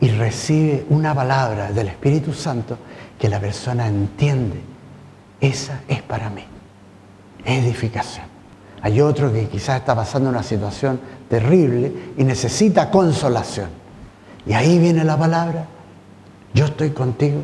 y 0.00 0.08
recibe 0.10 0.86
una 0.90 1.14
palabra 1.14 1.72
del 1.72 1.88
Espíritu 1.88 2.32
Santo 2.32 2.78
que 3.18 3.28
la 3.28 3.38
persona 3.38 3.86
entiende. 3.86 4.60
Esa 5.40 5.80
es 5.88 6.02
para 6.02 6.30
mí. 6.30 6.44
Edificación. 7.44 8.26
Hay 8.82 9.00
otro 9.00 9.32
que 9.32 9.48
quizás 9.48 9.80
está 9.80 9.94
pasando 9.94 10.30
una 10.30 10.42
situación 10.42 11.00
terrible 11.28 11.92
y 12.16 12.24
necesita 12.24 12.90
consolación. 12.90 13.68
Y 14.46 14.54
ahí 14.54 14.78
viene 14.78 15.04
la 15.04 15.18
palabra 15.18 15.66
yo 16.52 16.64
estoy 16.64 16.90
contigo. 16.90 17.40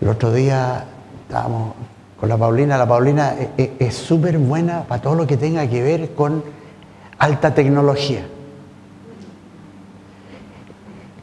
El 0.00 0.08
otro 0.08 0.32
día 0.32 0.84
estábamos 1.22 1.74
con 2.18 2.28
la 2.28 2.36
Paulina. 2.36 2.78
La 2.78 2.86
Paulina 2.86 3.34
e, 3.34 3.50
e, 3.58 3.76
es 3.80 3.94
súper 3.94 4.38
buena 4.38 4.84
para 4.84 5.02
todo 5.02 5.14
lo 5.14 5.26
que 5.26 5.36
tenga 5.36 5.66
que 5.68 5.82
ver 5.82 6.14
con 6.14 6.44
alta 7.18 7.54
tecnología. 7.54 8.26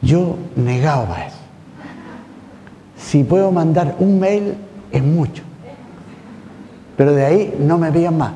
Yo 0.04 0.36
negaba 0.56 1.26
eso. 1.26 1.36
Si 2.96 3.24
puedo 3.24 3.50
mandar 3.50 3.96
un 3.98 4.18
mail, 4.18 4.54
es 4.90 5.02
mucho. 5.02 5.42
Pero 6.96 7.12
de 7.12 7.24
ahí 7.24 7.56
no 7.58 7.78
me 7.78 7.90
vean 7.90 8.16
más. 8.16 8.32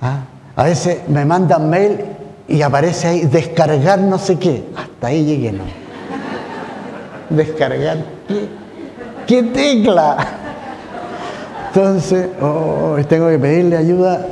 ¿Ah? 0.00 0.20
A 0.56 0.64
veces 0.64 1.08
me 1.08 1.24
mandan 1.24 1.70
mail 1.70 2.00
y 2.48 2.62
aparece 2.62 3.06
ahí 3.08 3.20
descargar 3.22 4.00
no 4.00 4.18
sé 4.18 4.38
qué. 4.38 4.64
Hasta 4.76 5.08
ahí 5.08 5.24
llegué, 5.24 5.52
¿no? 5.52 5.64
descargar. 7.30 7.98
¿Qué, 9.26 9.42
tecla? 9.44 10.16
Entonces, 11.68 12.28
oh, 12.42 12.96
tengo 13.08 13.28
que 13.28 13.38
pedirle 13.38 13.76
ayuda, 13.76 14.26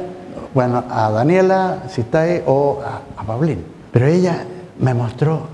bueno, 0.52 0.84
a 0.90 1.10
Daniela, 1.10 1.84
si 1.88 2.00
está 2.00 2.22
ahí, 2.22 2.42
o 2.46 2.80
a, 2.84 3.20
a 3.20 3.24
Paulín. 3.24 3.64
Pero 3.92 4.06
ella 4.06 4.44
me 4.80 4.92
mostró, 4.92 5.46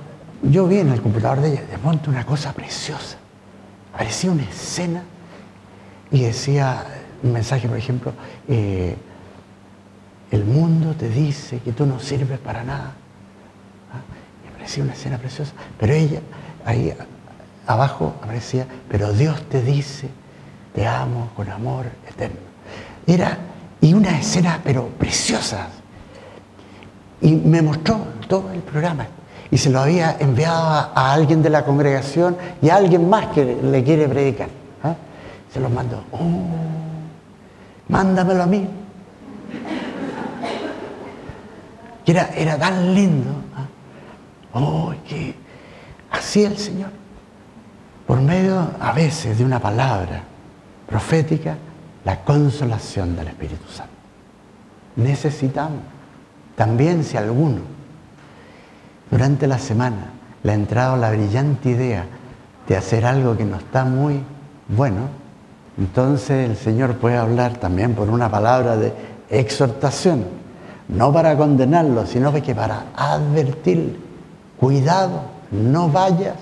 yo 0.50 0.66
vi 0.66 0.78
en 0.78 0.90
el 0.90 1.00
computador 1.00 1.40
de 1.40 1.52
ella, 1.52 1.62
de 1.62 2.10
una 2.10 2.24
cosa 2.24 2.52
preciosa. 2.52 3.16
Parecía 3.92 4.30
una 4.30 4.42
escena 4.42 5.02
y 6.10 6.22
decía 6.22 6.84
un 7.22 7.32
mensaje, 7.32 7.68
por 7.68 7.78
ejemplo, 7.78 8.12
eh, 8.48 8.96
el 10.30 10.44
mundo 10.44 10.94
te 10.94 11.08
dice 11.08 11.60
que 11.60 11.72
tú 11.72 11.86
no 11.86 12.00
sirves 12.00 12.38
para 12.38 12.64
nada. 12.64 12.92
¿Ah? 13.92 14.02
Me 14.44 14.52
parecía 14.52 14.82
una 14.82 14.92
escena 14.92 15.18
preciosa, 15.18 15.52
pero 15.78 15.94
ella 15.94 16.20
ahí 16.64 16.94
abajo 17.66 18.14
aparecía, 18.22 18.66
pero 18.88 19.12
Dios 19.12 19.42
te 19.48 19.62
dice, 19.62 20.08
te 20.74 20.86
amo 20.86 21.30
con 21.36 21.50
amor 21.50 21.86
eterno. 22.08 22.40
Era, 23.06 23.38
y 23.80 23.94
una 23.94 24.18
escena, 24.18 24.60
pero 24.64 24.88
preciosa. 24.88 25.68
Y 27.20 27.32
me 27.32 27.62
mostró 27.62 28.00
todo 28.28 28.52
el 28.52 28.60
programa. 28.60 29.06
Y 29.50 29.58
se 29.58 29.70
lo 29.70 29.80
había 29.80 30.16
enviado 30.18 30.64
a, 30.66 31.12
alguien 31.12 31.42
de 31.42 31.50
la 31.50 31.64
congregación 31.64 32.36
y 32.60 32.70
a 32.70 32.76
alguien 32.76 33.08
más 33.08 33.26
que 33.28 33.44
le 33.44 33.84
quiere 33.84 34.08
predicar. 34.08 34.48
¿ah? 34.82 34.94
Se 35.52 35.60
lo 35.60 35.68
mandó. 35.68 36.02
Oh, 36.12 36.18
mándamelo 37.88 38.42
a 38.42 38.46
mí. 38.46 38.66
Que 42.04 42.12
era, 42.12 42.30
era 42.36 42.58
tan 42.58 42.94
lindo. 42.94 43.30
¿ah? 43.56 44.58
Oh, 44.58 44.92
que 45.08 45.34
así 46.10 46.44
el 46.44 46.58
Señor 46.58 47.04
por 48.06 48.20
medio 48.20 48.70
a 48.80 48.92
veces 48.92 49.38
de 49.38 49.44
una 49.44 49.60
palabra 49.60 50.22
profética, 50.86 51.56
la 52.04 52.20
consolación 52.22 53.16
del 53.16 53.28
Espíritu 53.28 53.66
Santo. 53.70 53.92
Necesitamos 54.96 55.80
también 56.54 57.02
si 57.02 57.16
alguno 57.16 57.62
durante 59.10 59.46
la 59.46 59.58
semana 59.58 60.12
le 60.42 60.52
ha 60.52 60.54
entrado 60.54 60.96
la 60.96 61.10
brillante 61.10 61.70
idea 61.70 62.04
de 62.68 62.76
hacer 62.76 63.04
algo 63.04 63.36
que 63.36 63.44
no 63.44 63.56
está 63.56 63.84
muy 63.84 64.20
bueno, 64.68 65.08
entonces 65.78 66.48
el 66.50 66.56
Señor 66.56 66.96
puede 66.96 67.16
hablar 67.16 67.58
también 67.58 67.94
por 67.94 68.08
una 68.08 68.30
palabra 68.30 68.76
de 68.76 68.92
exhortación, 69.28 70.24
no 70.88 71.12
para 71.12 71.36
condenarlo, 71.36 72.06
sino 72.06 72.32
que 72.32 72.54
para 72.54 72.86
advertir, 72.96 74.00
cuidado, 74.58 75.22
no 75.50 75.88
vayas 75.88 76.36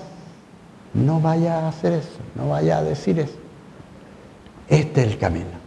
no 0.95 1.21
vaya 1.21 1.61
a 1.61 1.69
hacer 1.69 1.95
eso, 1.95 2.19
no 2.35 2.49
vaya 2.49 2.79
a 2.79 2.83
decir 2.83 3.19
eso. 3.19 3.37
Este 4.69 5.03
es 5.03 5.13
el 5.13 5.19
camino. 5.19 5.63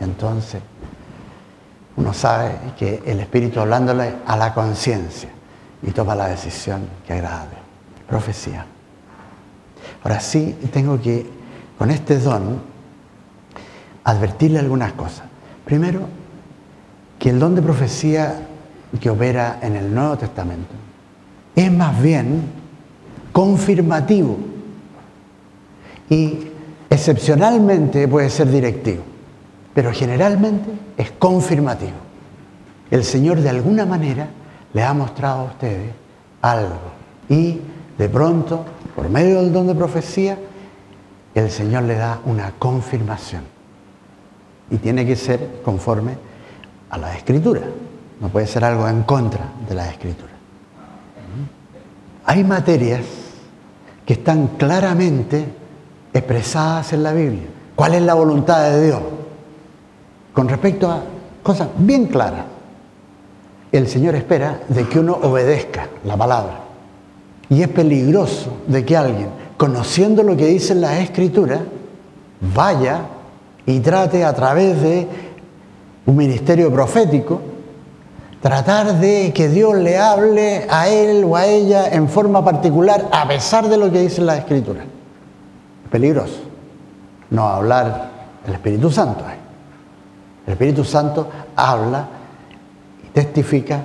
Y 0.00 0.04
entonces 0.04 0.60
uno 1.96 2.12
sabe 2.12 2.52
que 2.78 3.02
el 3.06 3.20
Espíritu 3.20 3.60
hablándole 3.60 4.14
a 4.26 4.36
la 4.36 4.52
conciencia 4.52 5.30
y 5.82 5.90
toma 5.90 6.14
la 6.14 6.28
decisión 6.28 6.82
que 7.06 7.12
agrade. 7.12 7.56
Profecía. 8.08 8.64
Ahora 10.02 10.20
sí 10.20 10.56
tengo 10.72 11.00
que, 11.00 11.26
con 11.78 11.90
este 11.90 12.18
don, 12.18 12.60
advertirle 14.04 14.58
algunas 14.58 14.92
cosas. 14.92 15.24
Primero, 15.64 16.00
que 17.18 17.30
el 17.30 17.38
don 17.38 17.54
de 17.54 17.62
profecía 17.62 18.46
que 19.00 19.10
opera 19.10 19.58
en 19.62 19.76
el 19.76 19.92
Nuevo 19.92 20.16
Testamento 20.16 20.74
es 21.54 21.72
más 21.72 22.00
bien 22.00 22.42
confirmativo 23.32 24.38
y 26.08 26.48
excepcionalmente 26.88 28.06
puede 28.06 28.30
ser 28.30 28.50
directivo, 28.50 29.02
pero 29.74 29.92
generalmente 29.92 30.70
es 30.96 31.10
confirmativo. 31.12 31.96
El 32.90 33.02
Señor 33.02 33.40
de 33.40 33.50
alguna 33.50 33.84
manera 33.84 34.28
le 34.76 34.84
ha 34.84 34.92
mostrado 34.92 35.40
a 35.40 35.44
ustedes 35.44 35.90
algo 36.42 36.76
y 37.30 37.58
de 37.96 38.10
pronto, 38.10 38.62
por 38.94 39.08
medio 39.08 39.40
del 39.40 39.50
don 39.50 39.66
de 39.66 39.74
profecía, 39.74 40.38
el 41.34 41.50
Señor 41.50 41.84
le 41.84 41.94
da 41.94 42.20
una 42.26 42.52
confirmación. 42.58 43.44
Y 44.70 44.76
tiene 44.76 45.06
que 45.06 45.16
ser 45.16 45.62
conforme 45.64 46.18
a 46.90 46.98
la 46.98 47.16
escritura. 47.16 47.62
No 48.20 48.28
puede 48.28 48.46
ser 48.46 48.66
algo 48.66 48.86
en 48.86 49.04
contra 49.04 49.46
de 49.66 49.74
la 49.74 49.88
escritura. 49.88 50.32
Hay 52.26 52.44
materias 52.44 53.00
que 54.04 54.12
están 54.12 54.58
claramente 54.58 55.46
expresadas 56.12 56.92
en 56.92 57.02
la 57.02 57.14
Biblia. 57.14 57.46
cuál 57.74 57.94
es 57.94 58.02
la 58.02 58.12
voluntad 58.12 58.70
de 58.70 58.84
Dios 58.84 59.00
con 60.34 60.50
respecto 60.50 60.90
a 60.90 61.00
cosas 61.42 61.68
bien 61.78 62.08
claras. 62.08 62.55
El 63.72 63.88
Señor 63.88 64.14
espera 64.14 64.60
de 64.68 64.88
que 64.88 64.98
uno 64.98 65.18
obedezca 65.22 65.88
la 66.04 66.16
palabra. 66.16 66.60
Y 67.48 67.62
es 67.62 67.68
peligroso 67.68 68.56
de 68.66 68.84
que 68.84 68.96
alguien, 68.96 69.28
conociendo 69.56 70.22
lo 70.22 70.36
que 70.36 70.46
dicen 70.46 70.80
las 70.80 70.98
escrituras, 71.00 71.60
vaya 72.54 73.00
y 73.64 73.80
trate 73.80 74.24
a 74.24 74.32
través 74.32 74.80
de 74.80 75.08
un 76.06 76.16
ministerio 76.16 76.72
profético, 76.72 77.40
tratar 78.40 79.00
de 79.00 79.32
que 79.34 79.48
Dios 79.48 79.74
le 79.76 79.98
hable 79.98 80.66
a 80.70 80.88
él 80.88 81.24
o 81.24 81.36
a 81.36 81.46
ella 81.46 81.88
en 81.88 82.08
forma 82.08 82.44
particular 82.44 83.08
a 83.10 83.26
pesar 83.26 83.68
de 83.68 83.76
lo 83.76 83.90
que 83.90 84.00
dicen 84.00 84.26
las 84.26 84.38
escrituras. 84.38 84.84
Peligroso. 85.90 86.38
No 87.30 87.48
hablar 87.48 88.10
el 88.46 88.54
Espíritu 88.54 88.90
Santo. 88.90 89.24
El 90.46 90.52
Espíritu 90.52 90.84
Santo 90.84 91.28
habla 91.56 92.08
testifica 93.16 93.82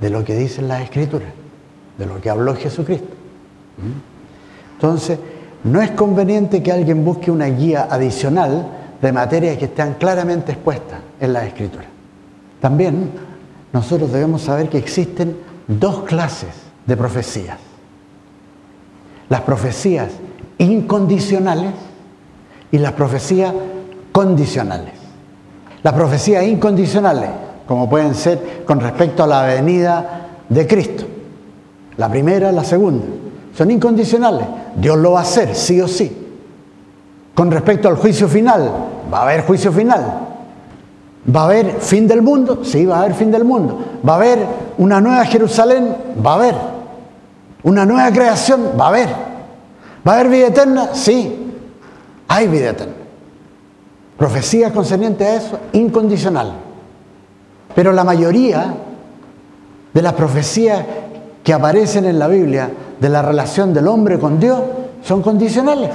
de 0.00 0.10
lo 0.10 0.24
que 0.24 0.34
dicen 0.34 0.66
las 0.66 0.82
escrituras 0.82 1.28
de 1.96 2.06
lo 2.06 2.20
que 2.20 2.28
habló 2.28 2.56
Jesucristo. 2.56 3.14
¿Mm? 3.78 4.74
Entonces, 4.74 5.16
no 5.62 5.80
es 5.80 5.92
conveniente 5.92 6.60
que 6.60 6.72
alguien 6.72 7.04
busque 7.04 7.30
una 7.30 7.46
guía 7.46 7.86
adicional 7.88 8.66
de 9.00 9.12
materias 9.12 9.58
que 9.58 9.66
están 9.66 9.94
claramente 9.94 10.50
expuestas 10.50 10.98
en 11.20 11.32
la 11.32 11.46
Escritura. 11.46 11.84
También 12.60 13.12
nosotros 13.72 14.12
debemos 14.12 14.42
saber 14.42 14.68
que 14.68 14.78
existen 14.78 15.36
dos 15.68 16.02
clases 16.02 16.50
de 16.84 16.96
profecías. 16.96 17.58
Las 19.28 19.42
profecías 19.42 20.08
incondicionales 20.58 21.74
y 22.72 22.78
las 22.78 22.92
profecías 22.94 23.54
condicionales. 24.10 24.94
Las 25.84 25.94
profecías 25.94 26.44
incondicionales, 26.44 27.30
como 27.66 27.88
pueden 27.88 28.14
ser 28.14 28.64
con 28.66 28.80
respecto 28.80 29.24
a 29.24 29.26
la 29.26 29.42
venida 29.42 30.28
de 30.48 30.66
Cristo, 30.66 31.04
la 31.96 32.08
primera, 32.08 32.52
la 32.52 32.64
segunda. 32.64 33.04
Son 33.56 33.70
incondicionales. 33.70 34.46
Dios 34.76 34.98
lo 34.98 35.12
va 35.12 35.20
a 35.20 35.22
hacer, 35.22 35.54
sí 35.54 35.80
o 35.80 35.86
sí. 35.86 36.24
Con 37.34 37.50
respecto 37.50 37.88
al 37.88 37.96
juicio 37.96 38.28
final, 38.28 38.70
va 39.12 39.18
a 39.18 39.22
haber 39.22 39.42
juicio 39.42 39.72
final. 39.72 40.24
¿Va 41.34 41.42
a 41.42 41.44
haber 41.44 41.80
fin 41.80 42.06
del 42.06 42.20
mundo? 42.20 42.60
Sí, 42.64 42.84
va 42.84 42.96
a 42.96 43.00
haber 43.00 43.14
fin 43.14 43.30
del 43.30 43.44
mundo. 43.44 43.78
¿Va 44.06 44.14
a 44.14 44.16
haber 44.16 44.38
una 44.76 45.00
nueva 45.00 45.24
Jerusalén? 45.24 45.96
Va 46.24 46.32
a 46.32 46.34
haber. 46.34 46.54
¿Una 47.62 47.86
nueva 47.86 48.10
creación? 48.10 48.72
Va 48.78 48.86
a 48.86 48.88
haber. 48.88 49.08
¿Va 50.06 50.12
a 50.12 50.14
haber 50.16 50.28
vida 50.28 50.46
eterna? 50.48 50.90
Sí, 50.92 51.52
hay 52.28 52.48
vida 52.48 52.70
eterna. 52.70 52.92
Profecía 54.18 54.72
concerniente 54.72 55.24
a 55.24 55.36
eso, 55.36 55.58
incondicional. 55.72 56.52
Pero 57.74 57.92
la 57.92 58.04
mayoría 58.04 58.74
de 59.92 60.02
las 60.02 60.12
profecías 60.12 60.84
que 61.42 61.52
aparecen 61.52 62.04
en 62.06 62.18
la 62.18 62.28
Biblia 62.28 62.70
de 62.98 63.08
la 63.08 63.22
relación 63.22 63.72
del 63.74 63.88
hombre 63.88 64.18
con 64.18 64.38
Dios 64.40 64.60
son 65.02 65.22
condicionales. 65.22 65.90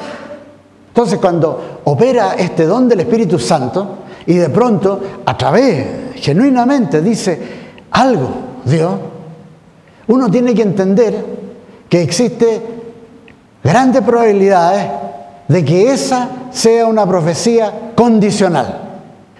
Entonces 0.89 1.19
cuando 1.19 1.79
opera 1.85 2.35
este 2.37 2.65
don 2.65 2.87
del 2.87 3.01
Espíritu 3.01 3.39
Santo 3.39 3.99
y 4.25 4.35
de 4.35 4.49
pronto 4.49 4.99
a 5.25 5.37
través, 5.37 6.13
genuinamente 6.15 7.01
dice 7.01 7.39
algo 7.91 8.29
Dios, 8.65 8.93
uno 10.07 10.29
tiene 10.29 10.53
que 10.53 10.61
entender 10.61 11.25
que 11.87 12.01
existe 12.01 12.61
grandes 13.63 14.01
probabilidades 14.03 14.87
de 15.47 15.65
que 15.65 15.91
esa 15.91 16.29
sea 16.51 16.85
una 16.85 17.05
profecía 17.07 17.91
condicional. 17.95 18.88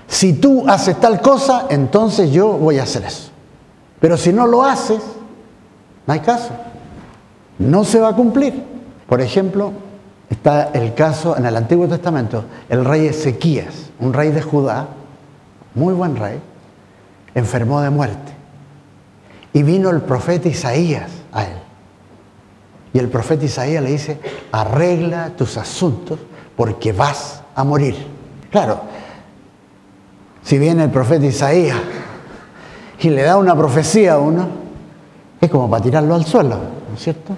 Si 0.10 0.34
tú 0.34 0.66
haces 0.68 1.00
tal 1.00 1.22
cosa, 1.22 1.68
entonces 1.70 2.32
yo 2.32 2.50
voy 2.54 2.80
a 2.80 2.84
hacer 2.84 3.06
eso. 3.06 3.30
Pero 4.00 4.18
si 4.18 4.34
no 4.34 4.48
lo 4.48 4.64
haces, 4.64 5.02
no 6.08 6.14
hay 6.14 6.20
caso. 6.22 6.50
No 7.60 7.86
se 7.86 8.00
va 8.00 8.10
a 8.10 8.16
cumplir. 8.16 8.64
Por 9.08 9.22
ejemplo, 9.22 9.72
está 10.30 10.72
el 10.74 10.96
caso 10.96 11.38
en 11.38 11.46
el 11.46 11.56
Antiguo 11.56 11.88
Testamento, 11.88 12.46
el 12.70 12.86
rey 12.86 13.06
Ezequías, 13.06 13.92
un 14.00 14.14
rey 14.14 14.32
de 14.32 14.42
Judá, 14.42 14.88
muy 15.76 15.94
buen 15.94 16.16
rey, 16.16 16.40
enfermó 17.36 17.82
de 17.82 17.92
muerte. 17.92 18.34
Y 19.54 19.62
vino 19.62 19.92
el 19.92 20.02
profeta 20.02 20.48
Isaías 20.48 21.12
a 21.32 21.44
él. 21.44 21.58
Y 22.94 23.00
el 23.00 23.10
profeta 23.10 23.46
Isaías 23.46 23.84
le 23.84 23.92
dice, 23.92 24.20
arregla 24.52 25.30
tus 25.38 25.58
asuntos 25.58 26.20
porque 26.56 26.94
vas 26.94 27.44
a 27.54 27.64
morir. 27.64 27.96
Claro, 28.50 28.82
si 30.44 30.58
viene 30.58 30.84
el 30.84 30.90
profeta 30.90 31.26
Isaías 31.26 31.78
y 33.00 33.10
le 33.10 33.24
da 33.24 33.38
una 33.38 33.56
profecía 33.56 34.14
a 34.14 34.20
uno, 34.20 34.48
es 35.40 35.50
como 35.50 35.70
para 35.70 35.84
tirarlo 35.84 36.16
al 36.16 36.26
suelo, 36.26 36.58
¿no 36.90 36.96
es 36.96 37.02
cierto? 37.02 37.34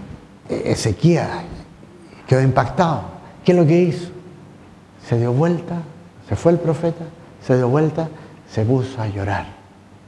E-, 0.49 0.71
Ezequiel 0.71 1.27
quedó 2.27 2.41
impactado. 2.41 3.03
¿Qué 3.43 3.51
es 3.51 3.57
lo 3.57 3.65
que 3.65 3.81
hizo? 3.81 4.09
Se 5.07 5.17
dio 5.17 5.33
vuelta, 5.33 5.75
se 6.27 6.35
fue 6.35 6.53
el 6.53 6.59
profeta, 6.59 7.03
se 7.45 7.57
dio 7.57 7.67
vuelta, 7.67 8.07
se 8.49 8.63
puso 8.65 9.01
a 9.01 9.07
llorar 9.07 9.45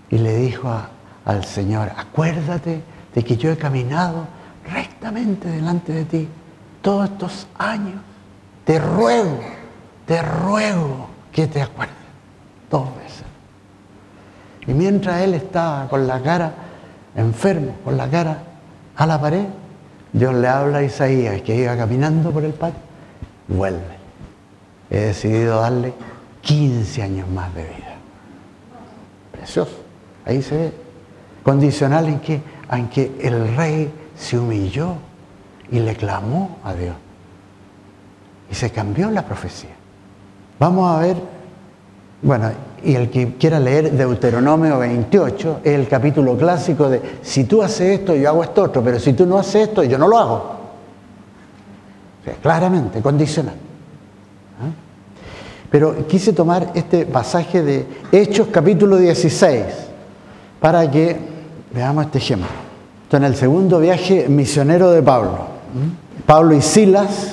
y 0.09 0.17
le 0.17 0.35
dijo 0.37 0.71
al 1.25 1.43
Señor, 1.43 1.91
acuérdate 1.97 2.81
de 3.13 3.23
que 3.23 3.37
yo 3.37 3.51
he 3.51 3.57
caminado 3.57 4.27
rectamente 4.71 5.49
delante 5.49 5.91
de 5.91 6.05
ti 6.05 6.29
todos 6.81 7.09
estos 7.09 7.47
años. 7.57 8.01
Te 8.65 8.79
ruego, 8.79 9.39
te 10.05 10.21
ruego 10.21 11.07
que 11.31 11.47
te 11.47 11.61
acuerdes. 11.61 12.02
Dos 12.73 12.87
veces. 12.95 13.23
Y 14.65 14.73
mientras 14.73 15.21
él 15.21 15.35
estaba 15.35 15.87
con 15.87 16.07
la 16.07 16.19
cara 16.23 16.51
enfermo, 17.15 17.75
con 17.83 17.95
la 17.95 18.09
cara 18.09 18.39
a 18.95 19.05
la 19.05 19.21
pared, 19.21 19.45
Dios 20.11 20.33
le 20.33 20.47
habla 20.47 20.79
a 20.79 20.83
Isaías 20.83 21.39
que 21.43 21.55
iba 21.55 21.77
caminando 21.77 22.31
por 22.31 22.43
el 22.43 22.53
patio, 22.53 22.79
vuelve. 23.47 23.93
He 24.89 25.01
decidido 25.01 25.61
darle 25.61 25.93
15 26.41 27.03
años 27.03 27.29
más 27.29 27.53
de 27.53 27.61
vida. 27.61 27.95
Precioso. 29.33 29.77
Ahí 30.25 30.41
se 30.41 30.57
ve. 30.57 30.73
Condicional 31.43 32.07
en 32.07 32.21
que, 32.21 32.41
en 32.71 32.89
que 32.89 33.11
el 33.21 33.55
rey 33.55 33.93
se 34.17 34.39
humilló 34.39 34.95
y 35.69 35.79
le 35.79 35.95
clamó 35.95 36.57
a 36.63 36.73
Dios. 36.73 36.95
Y 38.49 38.55
se 38.55 38.71
cambió 38.71 39.11
la 39.11 39.23
profecía. 39.23 39.75
Vamos 40.57 40.89
a 40.89 40.99
ver, 41.01 41.17
bueno, 42.23 42.51
y 42.83 42.95
el 42.95 43.09
que 43.09 43.33
quiera 43.35 43.59
leer 43.59 43.91
Deuteronomio 43.91 44.79
28 44.79 45.59
es 45.63 45.73
el 45.73 45.87
capítulo 45.89 46.37
clásico 46.37 46.89
de 46.89 47.01
si 47.21 47.43
tú 47.43 47.61
haces 47.61 47.99
esto, 47.99 48.15
yo 48.15 48.29
hago 48.29 48.43
esto 48.43 48.63
otro, 48.63 48.81
pero 48.81 48.97
si 48.97 49.11
tú 49.11 49.25
no 49.25 49.37
haces 49.37 49.67
esto, 49.67 49.83
yo 49.83 49.97
no 49.97 50.07
lo 50.07 50.17
hago. 50.17 50.53
claramente, 52.41 53.01
condicional. 53.01 53.55
¿Ah? 53.55 54.71
Pero 55.69 56.07
quise 56.07 56.31
tomar 56.31 56.71
este 56.75 57.05
pasaje 57.05 57.61
de 57.61 57.85
Hechos 58.11 58.47
capítulo 58.51 58.95
16 58.97 59.65
para 60.61 60.89
que 60.89 61.17
veamos 61.73 62.05
este 62.05 62.19
ejemplo. 62.19 62.47
Esto 63.03 63.17
en 63.17 63.25
el 63.25 63.35
segundo 63.35 63.79
viaje 63.79 64.27
misionero 64.29 64.91
de 64.91 65.03
Pablo. 65.03 65.31
¿Mm? 65.73 66.23
Pablo 66.25 66.55
y 66.55 66.61
Silas 66.61 67.31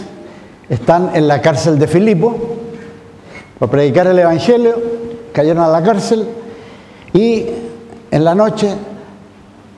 están 0.69 1.15
en 1.15 1.29
la 1.29 1.41
cárcel 1.41 1.79
de 1.79 1.87
Filipo 1.87 2.50
por 3.61 3.69
predicar 3.69 4.07
el 4.07 4.19
Evangelio 4.19 4.75
cayeron 5.35 5.63
a 5.63 5.69
la 5.69 5.83
cárcel 5.83 6.27
y 7.13 7.45
en 8.11 8.25
la 8.25 8.35
noche 8.35 8.75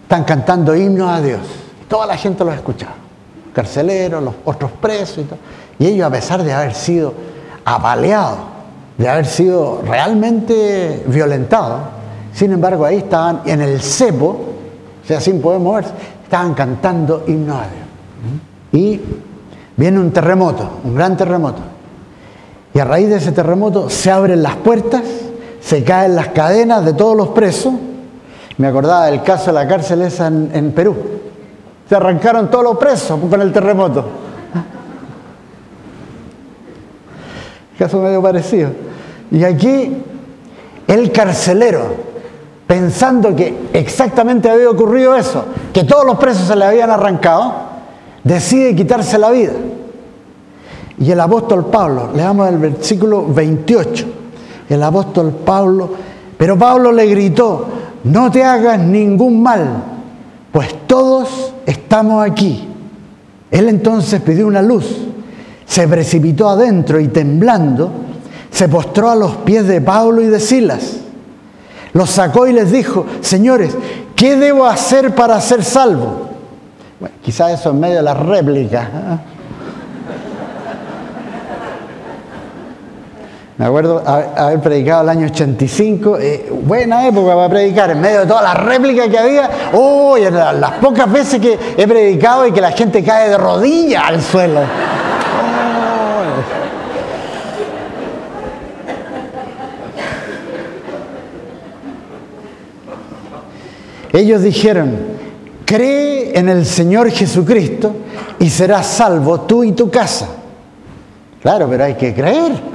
están 0.05 0.23
cantando 0.23 0.75
himnos 0.77 1.11
a 1.11 1.21
Dios. 1.21 1.41
Toda 1.89 2.07
la 2.07 2.17
gente 2.17 2.45
los 2.45 2.55
escuchaba, 2.55 2.95
carceleros, 3.53 4.23
los 4.23 4.35
otros 4.45 4.71
presos 4.81 5.19
y 5.19 5.23
todo. 5.23 5.39
Y 5.81 5.87
ellos, 5.89 6.07
a 6.07 6.11
pesar 6.11 6.45
de 6.45 6.53
haber 6.53 6.75
sido 6.75 7.13
apaleados, 7.65 8.39
de 8.97 9.09
haber 9.09 9.27
sido 9.27 9.83
realmente 9.85 11.03
violentados, 11.09 11.83
sin 12.33 12.53
embargo 12.53 12.85
ahí 12.85 12.99
estaban 12.99 13.41
en 13.47 13.63
el 13.63 13.83
cepo, 13.83 14.29
o 15.03 15.07
sea, 15.07 15.21
sin 15.21 15.43
poder 15.43 15.59
moverse, 15.59 15.91
estaban 16.23 16.55
cantando 16.55 17.25
himnos 17.27 17.57
a 17.57 17.67
Dios. 17.67 18.85
Y 18.85 19.01
viene 19.77 19.99
un 19.99 20.13
terremoto, 20.13 20.71
un 20.85 20.95
gran 20.95 21.17
terremoto. 21.17 21.72
Y 22.75 22.79
a 22.79 22.85
raíz 22.85 23.09
de 23.09 23.17
ese 23.17 23.33
terremoto 23.33 23.91
se 23.91 24.11
abren 24.11 24.43
las 24.43 24.57
puertas 24.57 25.03
se 25.63 25.85
caen 25.85 26.17
las 26.17 26.29
cadenas 26.29 26.85
de 26.85 26.93
todos 26.93 27.17
los 27.17 27.29
presos. 27.29 27.73
Me 28.59 28.67
acordaba 28.67 29.07
del 29.07 29.23
caso 29.23 29.47
de 29.47 29.53
la 29.53 29.67
cárcel 29.67 30.03
esa 30.03 30.27
en, 30.27 30.73
Perú. 30.73 30.95
Se 31.89 31.95
arrancaron 31.95 32.51
todos 32.51 32.65
los 32.65 32.77
presos 32.77 33.19
con 33.31 33.41
el 33.41 33.53
terremoto. 33.53 34.05
Caso 37.79 38.01
medio 38.01 38.21
parecido. 38.21 38.71
Y 39.31 39.45
aquí 39.45 39.97
el 40.87 41.13
carcelero, 41.13 41.95
pensando 42.67 43.35
que 43.35 43.57
exactamente 43.73 44.51
había 44.51 44.69
ocurrido 44.69 45.15
eso, 45.15 45.45
que 45.73 45.85
todos 45.85 46.05
los 46.05 46.19
presos 46.19 46.47
se 46.47 46.57
le 46.57 46.65
habían 46.65 46.91
arrancado, 46.91 47.55
decide 48.25 48.75
quitarse 48.75 49.17
la 49.19 49.31
vida. 49.31 49.53
Y 50.99 51.11
el 51.11 51.21
apóstol 51.21 51.67
Pablo, 51.67 52.11
leamos 52.15 52.49
el 52.49 52.59
versículo 52.59 53.27
28, 53.27 54.07
el 54.69 54.83
apóstol 54.83 55.33
Pablo, 55.45 55.91
pero 56.37 56.59
Pablo 56.59 56.93
le 56.93 57.07
gritó, 57.07 57.67
no 58.05 58.31
te 58.31 58.45
hagas 58.45 58.79
ningún 58.79 59.43
mal, 59.43 59.83
pues 60.51 60.87
todos 60.87 61.55
estamos 61.67 62.25
aquí. 62.25 62.69
Él 63.51 63.69
entonces 63.69 64.21
pidió 64.21 64.47
una 64.47 64.63
luz, 64.63 64.87
se 65.67 65.89
precipitó 65.89 66.49
adentro 66.49 67.01
y 67.01 67.09
temblando, 67.09 67.91
se 68.51 68.69
postró 68.69 69.11
a 69.11 69.17
los 69.17 69.37
pies 69.37 69.67
de 69.67 69.81
Pablo 69.81 70.21
y 70.21 70.27
de 70.27 70.41
Silas. 70.41 70.99
Los 71.95 72.11
sacó 72.11 72.47
y 72.47 72.53
les 72.53 72.71
dijo, 72.71 73.07
señores, 73.21 73.77
¿qué 74.17 74.37
debo 74.37 74.67
hacer 74.67 75.15
para 75.15 75.41
ser 75.41 75.63
salvo? 75.65 76.29
Bueno, 77.01 77.17
quizás 77.23 77.61
eso 77.61 77.71
en 77.71 77.81
medio 77.81 77.97
de 77.97 78.03
la 78.03 78.15
réplica. 78.15 79.21
Me 83.59 83.67
acuerdo 83.67 84.03
haber 84.07 84.61
predicado 84.61 85.03
el 85.03 85.09
año 85.11 85.27
85, 85.27 86.19
eh, 86.19 86.51
buena 86.65 87.07
época 87.07 87.35
para 87.35 87.49
predicar, 87.51 87.91
en 87.91 88.01
medio 88.01 88.21
de 88.21 88.27
todas 88.27 88.43
las 88.43 88.65
réplicas 88.65 89.09
que 89.09 89.19
había. 89.19 89.51
Oh, 89.75 90.17
las, 90.17 90.73
pocas 90.73 91.11
veces 91.13 91.39
que 91.39 91.59
he 91.77 91.87
predicado 91.87 92.47
y 92.47 92.53
que 92.53 92.63
la 92.63 92.73
gente 92.73 93.05
cae 93.05 93.29
de 93.29 93.37
rodillas 93.37 94.05
al 94.07 94.23
suelo. 94.23 94.61
Ellos 104.15 104.43
dijeron, 104.43 104.97
cree 105.67 106.39
en 106.39 106.49
el 106.49 106.65
Señor 106.65 107.11
Jesucristo 107.11 107.95
y 108.39 108.49
serás 108.49 108.87
salvo 108.87 109.43
tú 109.43 109.63
y 109.63 109.73
tu 109.73 109.91
casa. 109.91 110.29
Claro, 111.43 111.67
pero 111.69 111.85
hay 111.85 111.95
que 111.95 112.15
creer. 112.15 112.72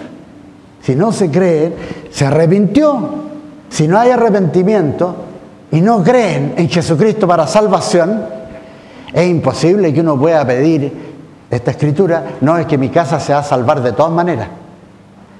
Si 0.87 0.95
no 0.95 1.11
se 1.11 1.29
cree, 1.29 1.73
se 2.09 2.25
arrepintió. 2.25 3.09
Si 3.67 3.89
no 3.89 3.99
hay 3.99 4.11
arrepentimiento 4.11 5.15
y 5.69 5.81
no 5.81 6.01
creen 6.01 6.53
en 6.55 6.69
Jesucristo 6.69 7.27
para 7.27 7.45
salvación, 7.45 8.23
es 9.11 9.27
imposible 9.27 9.93
que 9.93 9.99
uno 9.99 10.17
pueda 10.17 10.47
pedir 10.47 10.93
esta 11.51 11.71
escritura, 11.71 12.37
no 12.39 12.57
es 12.57 12.67
que 12.67 12.77
mi 12.77 12.87
casa 12.87 13.19
se 13.19 13.33
va 13.33 13.39
a 13.39 13.43
salvar 13.43 13.83
de 13.83 13.91
todas 13.91 14.13
maneras. 14.13 14.47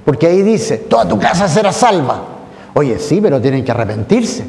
Porque 0.03 0.27
ahí 0.27 0.41
dice, 0.41 0.79
toda 0.79 1.07
tu 1.07 1.17
casa 1.17 1.47
será 1.47 1.71
salva. 1.71 2.23
Oye, 2.73 2.99
sí, 2.99 3.21
pero 3.21 3.39
tienen 3.39 3.63
que 3.63 3.71
arrepentirse. 3.71 4.45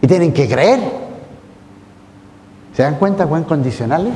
Y 0.00 0.06
tienen 0.06 0.32
que 0.32 0.48
creer. 0.48 0.78
¿Se 2.76 2.84
dan 2.84 2.94
cuenta 2.94 3.26
cuán 3.26 3.42
condicionales? 3.42 4.14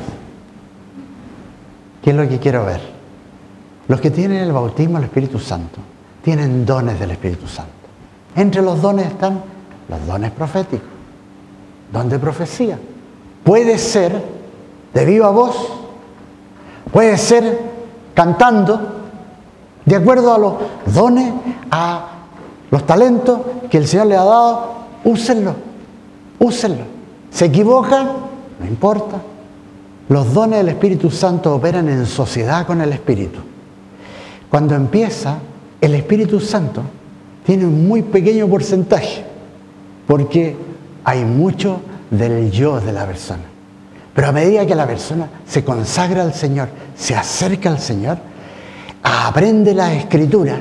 ¿Qué 2.01 2.11
es 2.11 2.15
lo 2.15 2.29
que 2.29 2.39
quiero 2.39 2.63
ver? 2.63 2.94
Los 3.87 4.01
que 4.01 4.11
tienen 4.11 4.41
el 4.41 4.51
bautismo 4.51 4.95
del 4.95 5.05
Espíritu 5.05 5.39
Santo 5.39 5.79
tienen 6.23 6.65
dones 6.65 6.99
del 6.99 7.11
Espíritu 7.11 7.47
Santo. 7.47 7.71
Entre 8.35 8.61
los 8.61 8.81
dones 8.81 9.05
están 9.05 9.41
los 9.87 10.07
dones 10.07 10.31
proféticos, 10.31 10.87
don 11.93 12.09
de 12.09 12.17
profecía. 12.17 12.79
Puede 13.43 13.77
ser 13.77 14.23
de 14.93 15.05
viva 15.05 15.29
voz, 15.29 15.55
puede 16.91 17.15
ser 17.17 17.59
cantando, 18.15 18.79
de 19.85 19.95
acuerdo 19.95 20.33
a 20.33 20.39
los 20.39 20.53
dones, 20.93 21.31
a 21.69 22.07
los 22.71 22.85
talentos 22.87 23.39
que 23.69 23.77
el 23.77 23.87
Señor 23.87 24.07
le 24.07 24.15
ha 24.15 24.23
dado, 24.23 24.73
úsenlo, 25.03 25.53
úsenlo. 26.39 26.85
¿Se 27.29 27.45
equivocan? 27.45 28.07
No 28.59 28.65
importa. 28.65 29.17
Los 30.09 30.33
dones 30.33 30.59
del 30.59 30.69
Espíritu 30.69 31.11
Santo 31.11 31.53
operan 31.53 31.87
en 31.89 32.05
sociedad 32.07 32.65
con 32.65 32.81
el 32.81 32.91
Espíritu. 32.93 33.39
Cuando 34.49 34.75
empieza, 34.75 35.39
el 35.81 35.95
Espíritu 35.95 36.39
Santo 36.39 36.81
tiene 37.45 37.65
un 37.65 37.87
muy 37.87 38.01
pequeño 38.01 38.47
porcentaje, 38.47 39.23
porque 40.07 40.55
hay 41.03 41.23
mucho 41.23 41.81
del 42.09 42.51
yo 42.51 42.79
de 42.79 42.91
la 42.91 43.05
persona. 43.05 43.43
Pero 44.13 44.29
a 44.29 44.31
medida 44.31 44.65
que 44.65 44.75
la 44.75 44.87
persona 44.87 45.27
se 45.45 45.63
consagra 45.63 46.23
al 46.23 46.33
Señor, 46.33 46.69
se 46.95 47.15
acerca 47.15 47.69
al 47.69 47.79
Señor, 47.79 48.17
aprende 49.03 49.73
las 49.73 49.91
escrituras, 49.91 50.59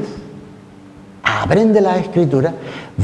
aprende 1.22 1.80
las 1.80 1.98
escrituras, 1.98 2.52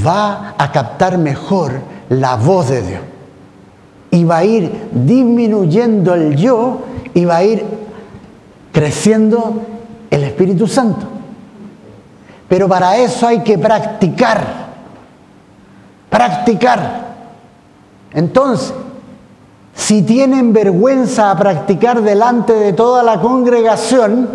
va 0.07 0.55
a 0.59 0.73
captar 0.73 1.16
mejor 1.19 1.81
la 2.09 2.37
voz 2.37 2.69
de 2.69 2.83
Dios. 2.83 3.01
Y 4.11 4.25
va 4.25 4.38
a 4.38 4.45
ir 4.45 4.88
disminuyendo 4.93 6.14
el 6.14 6.35
yo 6.37 6.83
y 7.14 7.25
va 7.25 7.37
a 7.37 7.45
ir 7.45 7.64
creciendo 8.73 9.62
el 10.11 10.25
Espíritu 10.25 10.66
Santo. 10.66 11.07
Pero 12.49 12.68
para 12.68 12.96
eso 12.96 13.27
hay 13.27 13.40
que 13.40 13.57
practicar, 13.59 14.44
practicar. 16.09 17.11
Entonces, 18.12 18.75
si 19.75 20.03
tienen 20.03 20.53
vergüenza 20.53 21.31
a 21.31 21.38
practicar 21.38 22.03
delante 22.03 22.53
de 22.53 22.73
toda 22.73 23.03
la 23.05 23.20
congregación, 23.20 24.29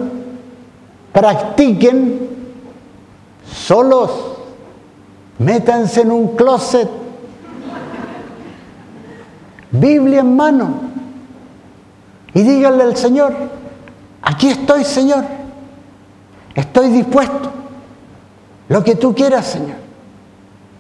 practiquen 1.12 2.30
solos, 3.46 4.12
métanse 5.40 6.02
en 6.02 6.12
un 6.12 6.36
closet, 6.36 6.90
Biblia 9.72 10.22
en 10.22 10.36
mano, 10.36 10.70
y 12.34 12.44
díganle 12.44 12.84
al 12.84 12.96
Señor, 12.96 13.34
aquí 14.22 14.50
estoy 14.50 14.86
Señor. 14.86 15.45
Estoy 16.56 16.90
dispuesto. 16.90 17.52
Lo 18.70 18.84
que 18.84 18.96
tú 18.96 19.14
quieras, 19.14 19.46
Señor. 19.46 19.76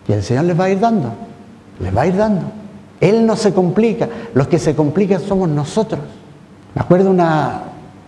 Y 0.08 0.14
el 0.14 0.24
Señor 0.24 0.46
les 0.46 0.60
va 0.60 0.66
a 0.66 0.70
ir 0.70 0.80
dando. 0.80 1.12
Les 1.80 1.96
va 1.96 2.04
a 2.04 2.08
ir 2.08 2.16
dando. 2.16 2.44
Él 3.02 3.26
no 3.26 3.36
se 3.36 3.54
complica. 3.54 4.08
Los 4.34 4.48
que 4.48 4.58
se 4.58 4.74
complican 4.74 5.22
somos 5.22 5.50
nosotros. 5.50 6.00
Me 6.74 6.82
acuerdo 6.82 7.12
una 7.12 7.64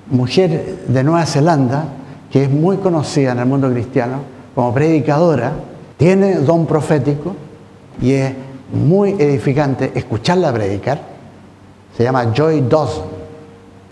mujer 0.10 0.86
de 0.88 1.04
Nueva 1.04 1.26
Zelanda 1.26 1.86
que 2.32 2.44
es 2.44 2.50
muy 2.50 2.78
conocida 2.78 3.34
en 3.34 3.40
el 3.40 3.46
mundo 3.46 3.70
cristiano 3.70 4.20
como 4.56 4.74
predicadora. 4.74 5.52
Tiene 5.98 6.36
don 6.36 6.66
profético 6.66 7.36
y 8.02 8.14
es 8.14 8.34
muy 8.72 9.12
edificante 9.12 9.92
escucharla 9.94 10.54
predicar. 10.54 11.02
Se 11.96 12.04
llama 12.04 12.32
Joy 12.34 12.62
Dawson. 12.70 13.18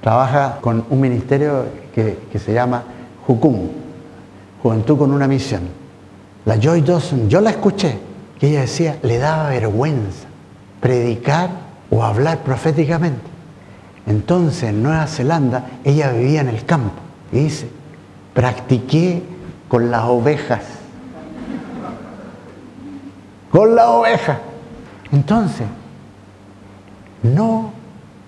Trabaja 0.01 0.59
con 0.61 0.85
un 0.89 1.01
ministerio 1.01 1.65
que, 1.93 2.19
que 2.31 2.39
se 2.39 2.53
llama 2.53 2.83
Jucum, 3.27 3.69
Juventud 4.61 4.97
con 4.97 5.11
una 5.11 5.27
misión. 5.27 5.61
La 6.45 6.59
Joy 6.59 6.81
Dawson, 6.81 7.27
yo 7.29 7.41
la 7.41 7.51
escuché, 7.51 7.97
que 8.39 8.49
ella 8.49 8.61
decía, 8.61 8.99
le 9.01 9.17
daba 9.17 9.49
vergüenza 9.49 10.27
predicar 10.79 11.49
o 11.89 12.03
hablar 12.03 12.43
proféticamente. 12.43 13.23
Entonces 14.05 14.69
en 14.69 14.83
Nueva 14.83 15.07
Zelanda 15.07 15.65
ella 15.83 16.11
vivía 16.11 16.41
en 16.41 16.49
el 16.49 16.63
campo 16.63 16.93
y 17.31 17.39
dice, 17.39 17.67
practiqué 18.35 19.23
con 19.67 19.89
las 19.89 20.03
ovejas. 20.03 20.61
Con 23.51 23.75
la 23.75 23.89
oveja. 23.89 24.39
Entonces, 25.11 25.65
no, 27.23 27.71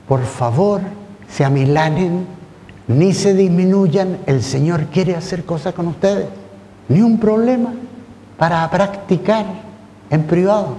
por 0.08 0.24
favor, 0.24 0.82
se 1.30 1.46
amilanen 1.46 2.26
ni 2.88 3.14
se 3.14 3.34
disminuyan, 3.34 4.20
el 4.26 4.42
Señor 4.42 4.86
quiere 4.86 5.16
hacer 5.16 5.44
cosas 5.44 5.74
con 5.74 5.88
ustedes. 5.88 6.28
Ni 6.88 7.02
un 7.02 7.20
problema 7.20 7.74
para 8.38 8.70
practicar 8.70 9.46
en 10.10 10.24
privado. 10.24 10.78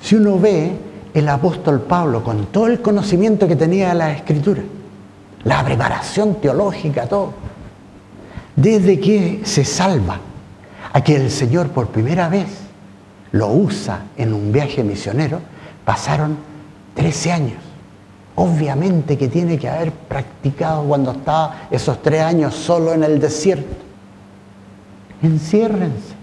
Si 0.00 0.14
uno 0.14 0.38
ve 0.38 0.72
el 1.12 1.28
apóstol 1.28 1.82
Pablo 1.82 2.24
con 2.24 2.46
todo 2.46 2.68
el 2.68 2.80
conocimiento 2.80 3.46
que 3.46 3.56
tenía 3.56 3.88
de 3.88 3.94
la 3.94 4.12
escritura, 4.12 4.62
la 5.44 5.64
preparación 5.64 6.36
teológica, 6.36 7.06
todo, 7.06 7.34
desde 8.54 8.98
que 8.98 9.42
se 9.44 9.64
salva 9.64 10.18
a 10.92 11.04
que 11.04 11.16
el 11.16 11.30
Señor 11.30 11.68
por 11.68 11.88
primera 11.88 12.28
vez 12.30 12.48
lo 13.32 13.48
usa 13.48 14.04
en 14.16 14.32
un 14.32 14.52
viaje 14.52 14.82
misionero, 14.82 15.40
pasaron 15.84 16.38
13 16.94 17.32
años. 17.32 17.65
Obviamente 18.36 19.16
que 19.16 19.28
tiene 19.28 19.58
que 19.58 19.68
haber 19.68 19.92
practicado 19.92 20.84
cuando 20.84 21.12
estaba 21.12 21.68
esos 21.70 22.02
tres 22.02 22.22
años 22.22 22.54
solo 22.54 22.92
en 22.92 23.02
el 23.02 23.18
desierto. 23.18 23.74
Enciérrense. 25.22 26.14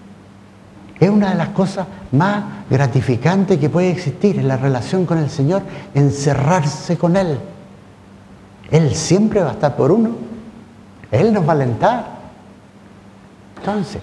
Es 1.00 1.10
una 1.10 1.30
de 1.30 1.34
las 1.34 1.48
cosas 1.48 1.86
más 2.12 2.44
gratificantes 2.70 3.58
que 3.58 3.68
puede 3.68 3.90
existir 3.90 4.38
en 4.38 4.46
la 4.46 4.56
relación 4.56 5.06
con 5.06 5.18
el 5.18 5.28
Señor, 5.28 5.62
encerrarse 5.92 6.96
con 6.96 7.16
Él. 7.16 7.36
Él 8.70 8.94
siempre 8.94 9.42
va 9.42 9.50
a 9.50 9.54
estar 9.54 9.74
por 9.76 9.90
uno. 9.90 10.10
Él 11.10 11.32
nos 11.32 11.44
va 11.44 11.48
a 11.48 11.56
alentar. 11.56 12.06
Entonces, 13.58 14.00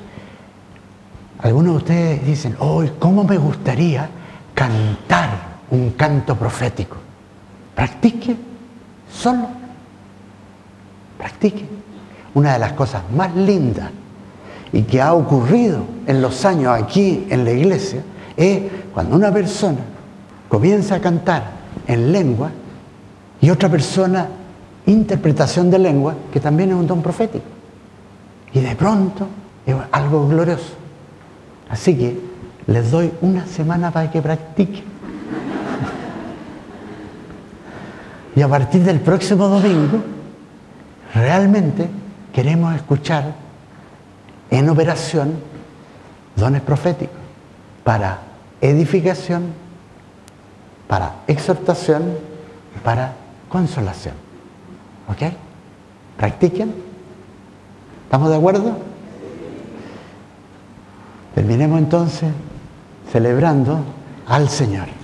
algunos 1.40 1.74
de 1.74 1.78
ustedes 1.78 2.26
dicen, 2.26 2.58
oh, 2.60 2.84
¿cómo 3.00 3.24
me 3.24 3.38
gustaría 3.38 4.10
cantar 4.54 5.30
un 5.72 5.92
canto 5.92 6.36
profético? 6.36 6.98
Practique 7.82 8.36
solo. 9.12 9.48
Practiquen. 11.18 11.68
Una 12.36 12.54
de 12.54 12.60
las 12.60 12.74
cosas 12.74 13.02
más 13.12 13.36
lindas 13.36 13.90
y 14.72 14.84
que 14.84 15.02
ha 15.02 15.16
ocurrido 15.16 15.80
en 16.06 16.22
los 16.22 16.46
años 16.46 16.80
aquí 16.80 17.26
en 17.32 17.44
la 17.44 17.50
iglesia 17.50 18.04
es 18.38 18.62
cuando 18.94 19.16
una 19.16 19.34
persona 19.34 19.80
comienza 20.48 20.94
a 20.94 21.00
cantar 21.00 21.44
en 21.88 22.12
lengua 22.12 22.52
y 23.42 23.50
otra 23.50 23.68
persona 23.68 24.28
interpretación 24.86 25.72
de 25.72 25.80
lengua, 25.80 26.14
que 26.32 26.40
también 26.40 26.70
es 26.70 26.76
un 26.76 26.86
don 26.86 27.02
profético. 27.02 27.46
Y 28.54 28.60
de 28.60 28.76
pronto 28.76 29.26
es 29.66 29.76
algo 29.92 30.28
glorioso. 30.28 30.76
Así 31.68 31.98
que 31.98 32.20
les 32.68 32.92
doy 32.92 33.12
una 33.22 33.48
semana 33.48 33.90
para 33.90 34.12
que 34.12 34.22
practiquen. 34.22 34.91
Y 38.36 38.42
a 38.42 38.48
partir 38.48 38.84
del 38.84 39.00
próximo 39.02 39.48
domingo, 39.48 40.02
realmente 41.14 41.90
queremos 42.34 42.76
escuchar 42.76 43.34
en 44.50 44.70
operación 44.70 45.34
dones 46.36 46.62
proféticos 46.62 47.18
para 47.84 48.20
edificación, 48.62 49.54
para 50.88 51.16
exhortación, 51.28 52.18
para 52.84 53.14
consolación. 53.50 54.16
¿Ok? 55.10 55.34
Practiquen. 56.18 56.74
¿Estamos 58.04 58.30
de 58.30 58.36
acuerdo? 58.36 58.78
Terminemos 61.36 61.80
entonces 61.80 62.30
celebrando 63.12 63.80
al 64.28 64.50
Señor. 64.50 65.01